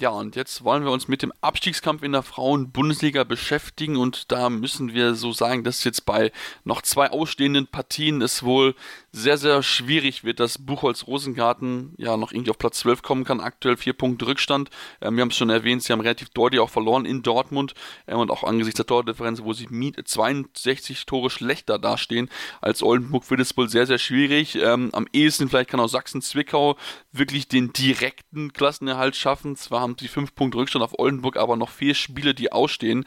[0.00, 4.48] Ja, und jetzt wollen wir uns mit dem Abstiegskampf in der Frauen-Bundesliga beschäftigen und da
[4.48, 6.32] müssen wir so sagen, dass jetzt bei
[6.64, 8.74] noch zwei ausstehenden Partien es wohl
[9.12, 13.40] sehr, sehr schwierig wird, dass Buchholz Rosengarten ja noch irgendwie auf Platz 12 kommen kann.
[13.40, 14.70] Aktuell vier Punkte Rückstand.
[15.00, 17.74] Ähm, wir haben es schon erwähnt, sie haben relativ deutlich auch verloren in Dortmund
[18.06, 19.66] ähm, und auch angesichts der Tordifferenz, wo sie
[20.04, 22.30] 62 Tore schlechter dastehen
[22.60, 24.56] als Oldenburg, wird es wohl sehr, sehr schwierig.
[24.56, 26.76] Ähm, am ehesten vielleicht kann auch Sachsen-Zwickau
[27.10, 29.56] wirklich den direkten Klassenerhalt schaffen.
[29.56, 33.04] Zwar haben die fünf Punkte Rückstand auf Oldenburg, aber noch vier Spiele, die ausstehen.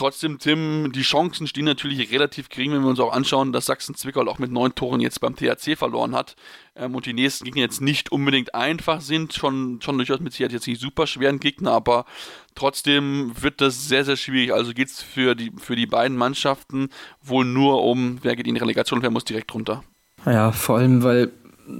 [0.00, 4.26] Trotzdem, Tim, die Chancen stehen natürlich relativ gering, wenn wir uns auch anschauen, dass Sachsen-Zwickau
[4.28, 6.36] auch mit neun Toren jetzt beim THC verloren hat
[6.74, 10.54] ähm, und die nächsten Gegner jetzt nicht unbedingt einfach sind, schon, schon durchaus mit Sicherheit
[10.54, 12.06] jetzt nicht super schweren Gegner, aber
[12.54, 14.54] trotzdem wird das sehr, sehr schwierig.
[14.54, 16.88] Also geht es für die, für die beiden Mannschaften
[17.20, 19.84] wohl nur um, wer geht in die Relegation, wer muss direkt runter.
[20.24, 21.30] Ja, vor allem, weil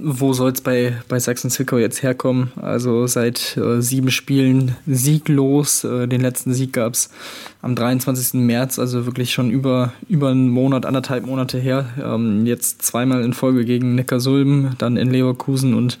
[0.03, 2.51] wo soll es bei, bei Sachsen-Zwickau jetzt herkommen?
[2.55, 5.83] Also seit äh, sieben Spielen sieglos.
[5.83, 7.09] Äh, den letzten Sieg gab es
[7.61, 8.41] am 23.
[8.41, 11.89] März, also wirklich schon über, über einen Monat, anderthalb Monate her.
[12.01, 15.99] Ähm, jetzt zweimal in Folge gegen Neckarsulm, dann in Leverkusen und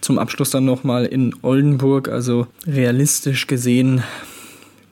[0.00, 2.08] zum Abschluss dann nochmal in Oldenburg.
[2.08, 4.02] Also realistisch gesehen,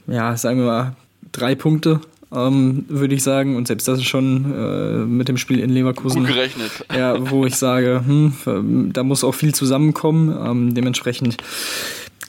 [0.06, 0.96] ja, sagen wir mal,
[1.32, 2.00] drei Punkte
[2.32, 3.56] ähm, würde ich sagen.
[3.56, 6.20] Und selbst das ist schon äh, mit dem Spiel in Leverkusen.
[6.20, 6.70] Gut gerechnet.
[6.96, 10.36] Ja, wo ich sage, hm, da muss auch viel zusammenkommen.
[10.44, 11.36] Ähm, dementsprechend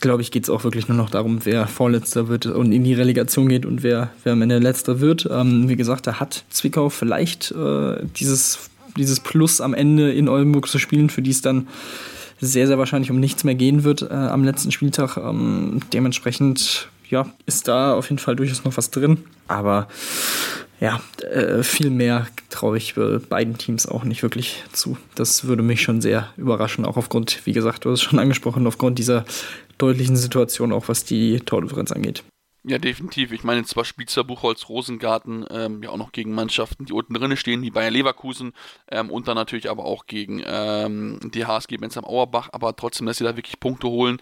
[0.02, 2.94] glaube ich, geht es auch wirklich nur noch darum, wer Vorletzter wird und in die
[2.94, 5.30] Relegation geht und wer, wer am Ende Letzter wird.
[5.32, 10.68] Ähm, wie gesagt, da hat Zwickau vielleicht äh, dieses, dieses Plus am Ende in Oldenburg
[10.68, 11.68] zu spielen, für die es dann
[12.40, 15.18] sehr, sehr wahrscheinlich um nichts mehr gehen wird äh, am letzten Spieltag.
[15.18, 19.24] Ähm, dementsprechend ja, ist da auf jeden Fall durchaus noch was drin.
[19.48, 19.88] Aber
[20.80, 21.00] ja,
[21.32, 24.98] äh, viel mehr traue ich beiden Teams auch nicht wirklich zu.
[25.14, 28.66] Das würde mich schon sehr überraschen, auch aufgrund, wie gesagt, du hast es schon angesprochen,
[28.66, 29.26] aufgrund dieser
[29.78, 32.24] deutlichen Situation, auch was die Tordifferenz angeht.
[32.64, 33.32] Ja, definitiv.
[33.32, 37.16] Ich meine, zwar spielt zwar Buchholz Rosengarten ähm, ja auch noch gegen Mannschaften, die unten
[37.16, 38.54] drin stehen, wie Bayer Leverkusen
[38.88, 43.18] ähm, und dann natürlich aber auch gegen ähm, die HSG Bensheim Auerbach, aber trotzdem, dass
[43.18, 44.22] sie da wirklich Punkte holen,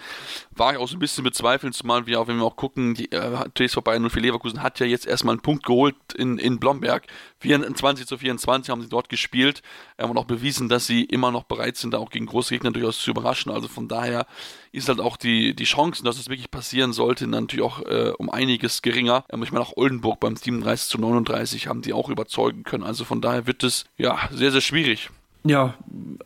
[0.52, 3.12] war ich auch so ein bisschen bezweifeln, zumal wir auch, wenn wir auch gucken, die
[3.12, 7.08] äh, TSV Bayern 04 Leverkusen hat ja jetzt erstmal einen Punkt geholt in, in Blomberg.
[7.40, 9.62] 24 zu 24 haben sie dort gespielt
[9.98, 12.72] ähm, und auch bewiesen, dass sie immer noch bereit sind, da auch gegen große Gegner
[12.72, 13.52] durchaus zu überraschen.
[13.52, 14.26] Also von daher
[14.72, 18.30] ist halt auch die, die Chancen, dass es wirklich passieren sollte, natürlich auch äh, um
[18.30, 19.24] einiges geringer.
[19.30, 22.84] Ähm, ich meine, auch Oldenburg beim 37 zu 39 haben die auch überzeugen können.
[22.84, 25.10] Also von daher wird es ja sehr, sehr schwierig.
[25.44, 25.76] Ja,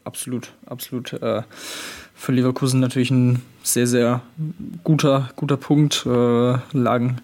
[0.03, 1.13] absolut, absolut.
[1.13, 1.43] Äh,
[2.15, 4.21] für Leverkusen natürlich ein sehr, sehr
[4.83, 6.05] guter, guter Punkt.
[6.05, 7.17] Äh, lagen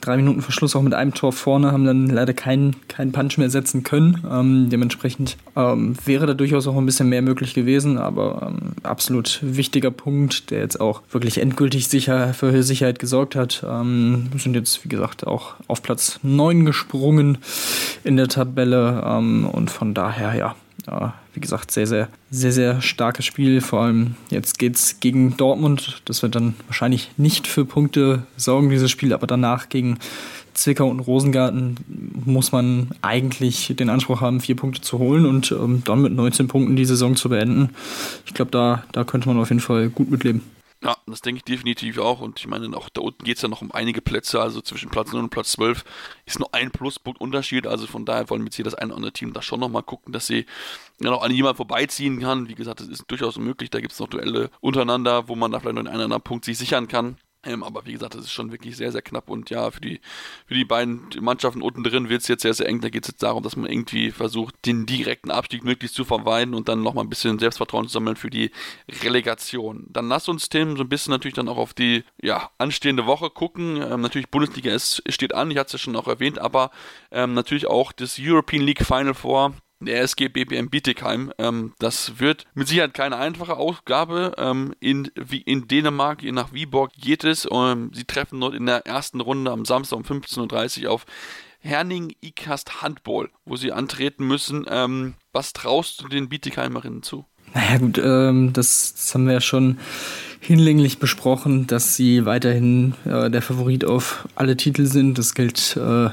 [0.00, 3.48] drei Minuten Verschluss auch mit einem Tor vorne, haben dann leider keinen, keinen Punch mehr
[3.48, 4.22] setzen können.
[4.30, 9.38] Ähm, dementsprechend ähm, wäre da durchaus auch ein bisschen mehr möglich gewesen, aber ähm, absolut
[9.42, 13.64] wichtiger Punkt, der jetzt auch wirklich endgültig sicher für Sicherheit gesorgt hat.
[13.66, 17.38] Ähm, sind jetzt, wie gesagt, auch auf Platz 9 gesprungen
[18.02, 20.54] in der Tabelle ähm, und von daher, ja,
[20.86, 23.60] ja, wie gesagt, sehr, sehr, sehr, sehr starkes Spiel.
[23.60, 26.02] Vor allem jetzt geht es gegen Dortmund.
[26.04, 29.98] Das wird dann wahrscheinlich nicht für Punkte sorgen, dieses Spiel, aber danach gegen
[30.54, 31.76] Zwickau und Rosengarten
[32.24, 36.48] muss man eigentlich den Anspruch haben, vier Punkte zu holen und ähm, dann mit 19
[36.48, 37.70] Punkten die Saison zu beenden.
[38.24, 40.42] Ich glaube, da, da könnte man auf jeden Fall gut mitleben.
[40.84, 42.20] Ja, das denke ich definitiv auch.
[42.20, 44.42] Und ich meine, auch da unten geht es ja noch um einige Plätze.
[44.42, 45.82] Also zwischen Platz 9 und Platz 12
[46.26, 47.66] ist nur ein Pluspunkt Unterschied.
[47.66, 49.82] Also von daher wollen wir jetzt hier das eine oder andere Team da schon nochmal
[49.82, 50.44] gucken, dass sie
[51.00, 52.48] ja noch an jemand vorbeiziehen kann.
[52.48, 53.70] Wie gesagt, das ist durchaus möglich.
[53.70, 56.44] Da gibt es noch Duelle untereinander, wo man da vielleicht noch einen oder anderen Punkt
[56.44, 57.16] sich sichern kann.
[57.46, 60.00] Ähm, aber wie gesagt, das ist schon wirklich sehr, sehr knapp und ja, für die,
[60.46, 62.80] für die beiden Mannschaften unten drin wird es jetzt sehr, sehr eng.
[62.80, 66.54] Da geht es jetzt darum, dass man irgendwie versucht, den direkten Abstieg möglichst zu vermeiden
[66.54, 68.50] und dann nochmal ein bisschen Selbstvertrauen zu sammeln für die
[69.02, 69.86] Relegation.
[69.90, 73.30] Dann lass uns, Tim, so ein bisschen natürlich dann auch auf die ja, anstehende Woche
[73.30, 73.82] gucken.
[73.82, 76.70] Ähm, natürlich, Bundesliga ist, steht an, ich hatte es ja schon auch erwähnt, aber
[77.10, 79.54] ähm, natürlich auch das European League Final Four
[79.86, 81.32] der SG BBM Bietigheim.
[81.38, 84.32] Ähm, das wird mit Sicherheit keine einfache Aufgabe.
[84.38, 87.46] Ähm, in, wie in Dänemark, nach Viborg geht es.
[87.50, 91.06] Ähm, sie treffen dort in der ersten Runde am Samstag um 15.30 Uhr auf
[91.60, 94.66] Herning Ikast Handball, wo sie antreten müssen.
[94.68, 97.24] Ähm, was traust du den Bietigheimerinnen zu?
[97.54, 99.78] Naja gut, ähm, das, das, haben wir ja schon
[100.46, 105.16] hinlänglich besprochen, dass sie weiterhin äh, der Favorit auf alle Titel sind.
[105.16, 106.10] Das gilt äh,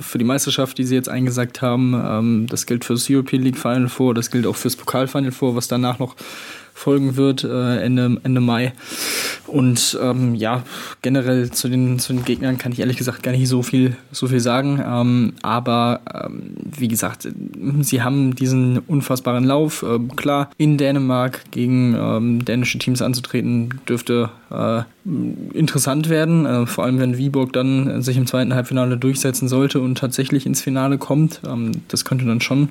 [0.00, 1.94] für die Meisterschaft, die sie jetzt eingesagt haben.
[1.94, 5.54] Ähm, das gilt fürs European League Final Four, das gilt auch fürs Pokal Final Four,
[5.54, 6.16] was danach noch
[6.74, 8.72] folgen wird, äh, Ende, Ende Mai.
[9.46, 10.64] Und ähm, ja,
[11.00, 14.26] generell zu den, zu den Gegnern kann ich ehrlich gesagt gar nicht so viel, so
[14.26, 14.82] viel sagen.
[14.84, 17.28] Ähm, aber ähm, wie gesagt,
[17.80, 19.84] sie haben diesen unfassbaren Lauf.
[19.88, 24.82] Ähm, klar, in Dänemark gegen ähm, dänische Teams anzutreten, dürfte äh,
[25.56, 26.44] interessant werden.
[26.44, 30.60] Äh, vor allem, wenn Viborg dann sich im zweiten Halbfinale durchsetzen sollte und tatsächlich ins
[30.60, 31.40] Finale kommt.
[31.46, 32.70] Ähm, das könnte dann schon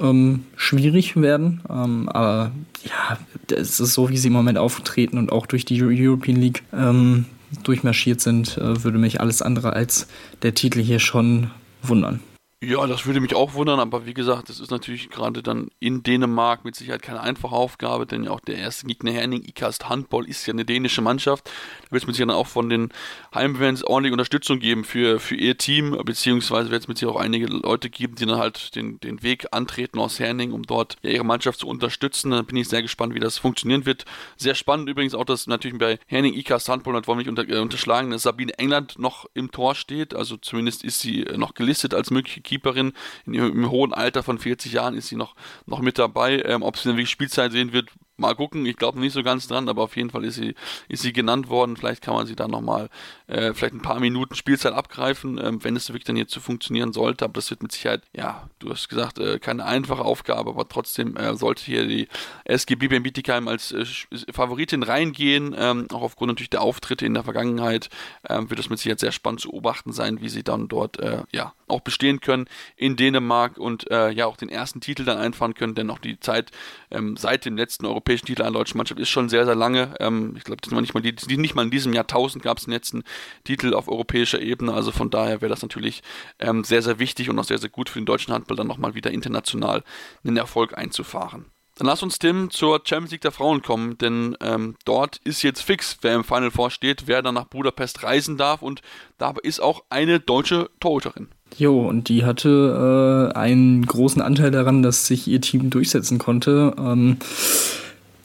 [0.00, 1.60] ähm, schwierig werden.
[1.68, 2.52] Ähm, aber
[2.84, 3.18] ja,
[3.54, 7.26] es ist so, wie sie im Moment auftreten und auch durch die European League ähm,
[7.62, 10.08] durchmarschiert sind, äh, würde mich alles andere als
[10.42, 11.50] der Titel hier schon
[11.82, 12.20] wundern.
[12.68, 16.02] Ja, das würde mich auch wundern, aber wie gesagt, das ist natürlich gerade dann in
[16.02, 20.44] Dänemark mit Sicherheit keine einfache Aufgabe, denn auch der erste Gegner Herning Ikast Handball ist
[20.46, 21.46] ja eine dänische Mannschaft.
[21.46, 22.88] Da wird es mit Sicherheit auch von den
[23.32, 27.46] Heimfans ordentlich Unterstützung geben für, für ihr Team, beziehungsweise wird es mit Sicherheit auch einige
[27.46, 31.24] Leute geben, die dann halt den, den Weg antreten aus Herning, um dort ja, ihre
[31.24, 32.32] Mannschaft zu unterstützen.
[32.32, 34.06] Da bin ich sehr gespannt, wie das funktionieren wird.
[34.36, 37.48] Sehr spannend übrigens auch, dass natürlich bei Herning Ikast Handball, das wollen wir nicht unter,
[37.48, 41.94] äh, unterschlagen, dass Sabine England noch im Tor steht, also zumindest ist sie noch gelistet
[41.94, 42.92] als mögliche Keeperin.
[43.26, 45.34] In ihrem, im hohen Alter von 40 Jahren ist sie noch,
[45.66, 46.42] noch mit dabei.
[46.44, 49.68] Ähm, ob sie wirklich Spielzeit sehen wird, Mal gucken, ich glaube nicht so ganz dran,
[49.68, 50.54] aber auf jeden Fall ist sie,
[50.88, 51.76] ist sie genannt worden.
[51.76, 52.88] Vielleicht kann man sie dann nochmal,
[53.26, 56.92] äh, vielleicht ein paar Minuten Spielzeit abgreifen, ähm, wenn es wirklich dann jetzt so funktionieren
[56.92, 57.24] sollte.
[57.24, 61.16] Aber das wird mit Sicherheit, ja, du hast gesagt, äh, keine einfache Aufgabe, aber trotzdem
[61.16, 62.08] äh, sollte hier die
[62.44, 63.84] SGB BM Bietigheim als äh,
[64.30, 65.54] Favoritin reingehen.
[65.58, 67.90] Ähm, auch aufgrund natürlich der Auftritte in der Vergangenheit
[68.28, 71.22] ähm, wird es mit Sicherheit sehr spannend zu beobachten sein, wie sie dann dort, äh,
[71.32, 72.46] ja, auch bestehen können
[72.76, 76.20] in Dänemark und äh, ja, auch den ersten Titel dann einfahren können, denn auch die
[76.20, 76.52] Zeit
[76.90, 79.94] ähm, seit dem letzten Europäischen europäischen Titel einer deutschen Mannschaft ist schon sehr, sehr lange.
[79.98, 83.02] Ähm, ich glaube, nicht mal, nicht mal in diesem Jahrtausend gab es den letzten
[83.44, 84.72] Titel auf europäischer Ebene.
[84.72, 86.02] Also von daher wäre das natürlich
[86.38, 88.94] ähm, sehr, sehr wichtig und auch sehr, sehr gut für den deutschen Handball dann nochmal
[88.94, 89.82] wieder international
[90.24, 91.46] einen Erfolg einzufahren.
[91.78, 95.60] Dann lass uns, Tim, zur Champions League der Frauen kommen, denn ähm, dort ist jetzt
[95.60, 98.80] fix, wer im Final vorsteht, wer dann nach Budapest reisen darf und
[99.18, 101.28] da ist auch eine deutsche Torhüterin.
[101.58, 106.74] Jo, und die hatte äh, einen großen Anteil daran, dass sich ihr Team durchsetzen konnte.
[106.78, 107.18] Ähm,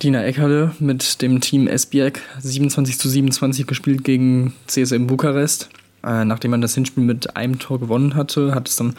[0.02, 5.70] Dina Eckerle mit dem Team Esbjerg 27 zu 27 gespielt gegen CSM Bukarest.
[6.04, 8.96] Äh, nachdem man das Hinspiel mit einem Tor gewonnen hatte, hat es dann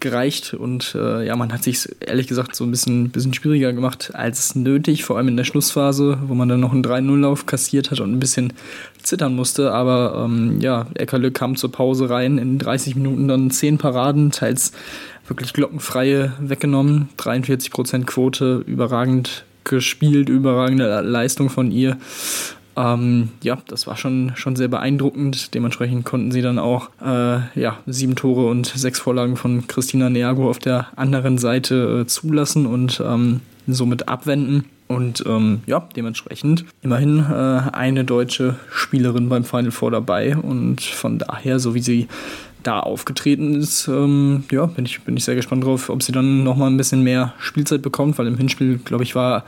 [0.00, 4.10] gereicht und äh, ja, man hat sich ehrlich gesagt so ein bisschen, bisschen schwieriger gemacht
[4.12, 8.00] als nötig, vor allem in der Schlussphase, wo man dann noch einen 3-0-Lauf kassiert hat
[8.00, 8.52] und ein bisschen
[9.02, 9.72] zittern musste.
[9.72, 14.72] Aber ähm, ja, Eckerle kam zur Pause rein, in 30 Minuten dann 10 Paraden, teils
[15.26, 21.96] wirklich glockenfreie weggenommen, 43% Quote, überragend gespielt, überragende Leistung von ihr.
[22.76, 25.54] Ähm, ja, das war schon, schon sehr beeindruckend.
[25.54, 30.50] Dementsprechend konnten sie dann auch äh, ja, sieben Tore und sechs Vorlagen von Christina Neago
[30.50, 34.64] auf der anderen Seite äh, zulassen und ähm, somit abwenden.
[34.86, 40.36] Und ähm, ja, dementsprechend immerhin äh, eine deutsche Spielerin beim Final Four dabei.
[40.36, 42.08] Und von daher, so wie sie
[42.66, 46.42] da aufgetreten ist, ähm, ja, bin ich, bin ich sehr gespannt drauf, ob sie dann
[46.42, 49.44] nochmal ein bisschen mehr Spielzeit bekommt, weil im Hinspiel, glaube ich, war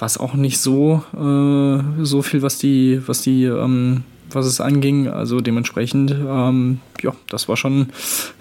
[0.00, 5.08] es auch nicht so, äh, so viel, was die, was die, ähm, was es anging.
[5.08, 7.90] Also dementsprechend, ähm, ja, das war schon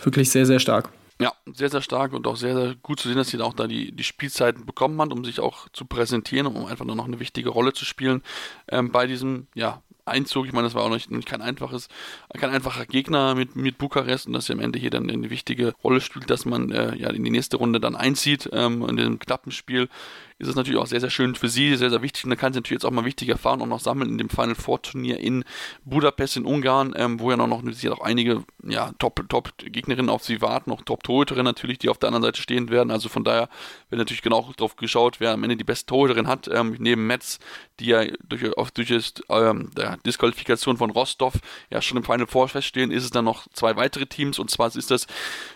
[0.03, 0.89] wirklich sehr, sehr stark.
[1.21, 3.67] Ja, sehr, sehr stark und auch sehr, sehr gut zu sehen, dass sie auch da
[3.67, 7.21] die, die Spielzeiten bekommen hat, um sich auch zu präsentieren, um einfach nur noch eine
[7.21, 8.21] wichtige Rolle zu spielen
[8.69, 10.45] ähm, bei diesem, ja, Einzug.
[10.45, 11.89] Ich meine, das war auch noch nicht, kein einfaches,
[12.37, 15.73] kein einfacher Gegner mit, mit Bukarest und dass er am Ende hier dann eine wichtige
[15.83, 19.19] Rolle spielt, dass man äh, ja in die nächste Runde dann einzieht ähm, in dem
[19.19, 19.89] knappen Spiel
[20.37, 22.25] ist es natürlich auch sehr, sehr schön für sie, sehr, sehr wichtig.
[22.25, 24.29] Und da kann sie natürlich jetzt auch mal wichtige Erfahrungen auch noch sammeln in dem
[24.29, 25.45] Final Four Turnier in
[25.85, 30.41] Budapest in Ungarn, ähm, wo ja noch, noch sicher auch einige ja, Top-Gegnerinnen auf sie
[30.41, 32.91] warten, auch Top-Torhüterinnen natürlich, die auf der anderen Seite stehen werden.
[32.91, 33.47] Also von daher
[33.89, 36.49] wird natürlich genau darauf geschaut, wer am Ende die beste Torhüterin hat.
[36.49, 37.39] Ähm, neben Metz,
[37.79, 41.35] die ja durch, auf, durch das, ähm, der Disqualifikation von Rostov
[41.69, 44.37] ja schon im Final Four feststehen, ist es dann noch zwei weitere Teams.
[44.37, 45.07] Und zwar ist das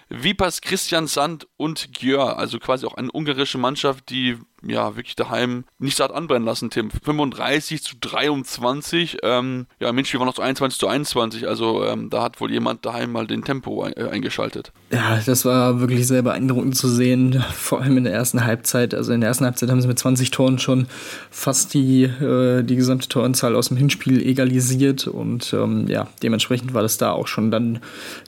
[0.10, 4.38] Vipers Christian Sand und Gjör, also quasi auch eine ungarische Mannschaft, die
[4.68, 6.90] ja, wirklich daheim nicht satt anbrennen lassen, Tim.
[6.92, 9.18] 35 zu 23.
[9.24, 11.48] Ähm, ja, Mensch, wir waren noch zu 21 zu 21.
[11.48, 14.72] Also ähm, da hat wohl jemand daheim mal den Tempo äh, eingeschaltet.
[14.92, 18.94] Ja, das war wirklich sehr beeindruckend zu sehen, vor allem in der ersten Halbzeit.
[18.94, 20.88] Also in der ersten Halbzeit haben sie mit 20 Toren schon
[21.32, 26.82] fast die, äh, die gesamte Toranzahl aus dem Hinspiel egalisiert und ähm, ja, dementsprechend war
[26.82, 27.80] das da auch schon dann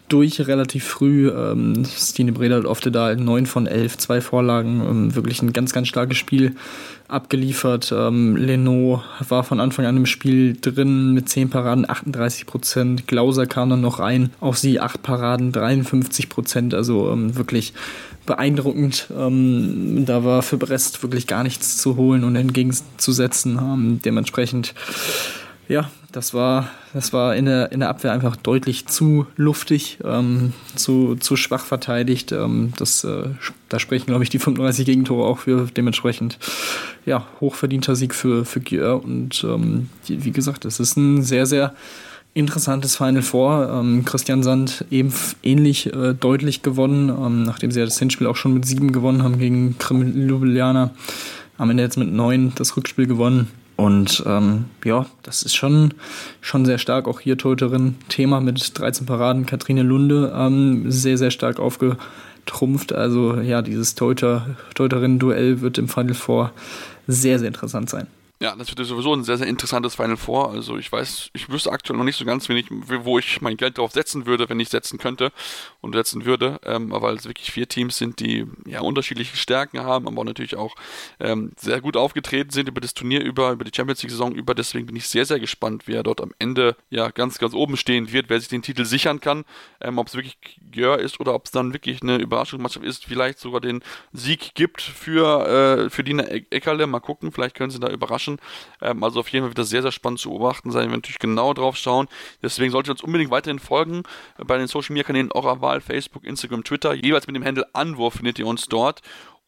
[0.07, 1.29] durch relativ früh.
[1.29, 5.87] Ähm, Stine Breda durfte da 9 von 11, zwei Vorlagen, ähm, wirklich ein ganz, ganz
[5.87, 6.55] starkes Spiel
[7.07, 7.93] abgeliefert.
[7.95, 13.07] Ähm, Leno war von Anfang an im Spiel drin mit 10 Paraden, 38 Prozent.
[13.07, 16.73] Glauser kam dann noch rein, auf sie 8 Paraden, 53 Prozent.
[16.73, 17.73] Also ähm, wirklich
[18.25, 19.07] beeindruckend.
[19.17, 23.57] Ähm, da war für Brest wirklich gar nichts zu holen und entgegenzusetzen.
[23.57, 24.73] Ähm, dementsprechend
[25.71, 30.51] ja, das war, das war in der, in der Abwehr einfach deutlich zu luftig, ähm,
[30.75, 32.33] zu, zu schwach verteidigt.
[32.33, 33.29] Ähm, das, äh,
[33.69, 36.39] da sprechen, glaube ich, die 35 Gegentore auch für dementsprechend
[37.05, 39.01] ja, hochverdienter Sieg für, für Gier.
[39.01, 41.73] Und ähm, wie gesagt, es ist ein sehr, sehr
[42.33, 43.69] interessantes Final Four.
[43.71, 48.35] Ähm, Christian Sand eben ähnlich äh, deutlich gewonnen, ähm, nachdem sie ja das Hinspiel auch
[48.35, 50.91] schon mit sieben gewonnen haben gegen Krim Ljubljana.
[51.57, 53.47] Am Ende jetzt mit neun das Rückspiel gewonnen.
[53.81, 55.95] Und ähm, ja, das ist schon,
[56.39, 57.07] schon sehr stark.
[57.07, 59.47] Auch hier Torhüterin Thema mit 13 Paraden.
[59.47, 62.93] Katrine Lunde ähm, sehr, sehr stark aufgetrumpft.
[62.93, 66.51] Also ja, dieses Torhüterinnen-Duell wird im Final Four
[67.07, 68.05] sehr, sehr interessant sein.
[68.41, 70.49] Ja, das wird sowieso ein sehr, sehr interessantes Final Four.
[70.49, 73.77] Also ich weiß, ich wüsste aktuell noch nicht so ganz wenig, wo ich mein Geld
[73.77, 75.31] darauf setzen würde, wenn ich setzen könnte
[75.79, 76.59] und setzen würde.
[76.65, 80.75] Ähm, weil es wirklich vier Teams sind, die ja unterschiedliche Stärken haben, aber natürlich auch
[81.19, 84.55] ähm, sehr gut aufgetreten sind über das Turnier über, über die Champions League-Saison über.
[84.55, 88.11] Deswegen bin ich sehr, sehr gespannt, wer dort am Ende ja ganz, ganz oben stehen
[88.11, 89.45] wird, wer sich den Titel sichern kann.
[89.81, 90.39] Ähm, ob es wirklich
[90.71, 93.83] Gör ist oder ob es dann wirklich eine Überraschungsmannschaft ist, vielleicht sogar den
[94.13, 96.87] Sieg gibt für, äh, für Dina Eckerle.
[96.87, 98.37] Mal gucken, vielleicht können sie da überraschen überraschen.
[98.81, 100.89] Ähm, also auf jeden Fall wird das sehr, sehr spannend zu beobachten sein.
[100.89, 102.07] Wir natürlich genau drauf schauen.
[102.41, 104.03] Deswegen solltet ihr uns unbedingt weiterhin folgen
[104.37, 106.93] bei den Social Media Kanälen eurer Wahl, Facebook, Instagram, Twitter.
[106.93, 109.01] Jeweils mit dem Handel Anwurf findet ihr uns dort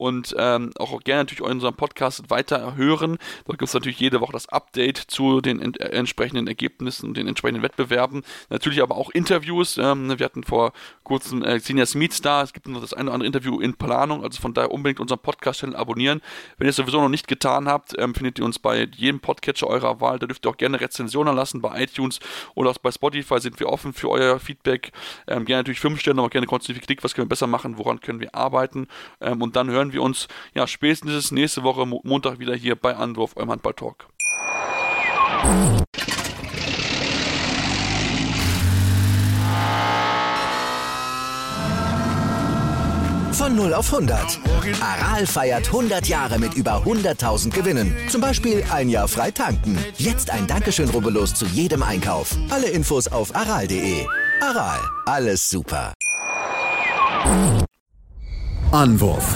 [0.03, 3.17] und ähm, auch gerne natürlich unseren Podcast weiter hören.
[3.45, 7.17] Dort gibt es natürlich jede Woche das Update zu den ent äh, entsprechenden Ergebnissen und
[7.17, 8.23] den entsprechenden Wettbewerben.
[8.49, 9.77] Natürlich aber auch Interviews.
[9.77, 10.73] Ähm, wir hatten vor
[11.05, 12.43] kurzem äh, Xenia Smith da.
[12.43, 14.25] Es gibt noch das eine oder andere Interview in Planung.
[14.25, 16.21] Also von daher unbedingt unseren Podcast-Channel abonnieren.
[16.57, 19.67] Wenn ihr es sowieso noch nicht getan habt, ähm, findet ihr uns bei jedem Podcatcher
[19.67, 20.19] eurer Wahl.
[20.19, 22.19] Da dürft ihr auch gerne Rezensionen lassen bei iTunes
[22.55, 24.91] oder auch bei Spotify sind wir offen für euer Feedback.
[25.27, 27.05] Ähm, gerne natürlich 5 Sterne, aber gerne konstruktive Kritik.
[27.05, 27.77] Was können wir besser machen?
[27.77, 28.87] Woran können wir arbeiten?
[29.21, 32.95] Ähm, und dann hören wir wir uns ja spätestens nächste Woche Montag wieder hier bei
[32.95, 34.07] Anwurf, eurem Handball-Talk.
[43.33, 44.39] Von 0 auf 100.
[44.79, 47.93] Aral feiert 100 Jahre mit über 100.000 Gewinnen.
[48.07, 49.77] Zum Beispiel ein Jahr frei tanken.
[49.97, 52.37] Jetzt ein Dankeschön, rubbellos zu jedem Einkauf.
[52.49, 54.05] Alle Infos auf aral.de.
[54.39, 55.93] Aral, alles super.
[58.71, 59.35] Anwurf.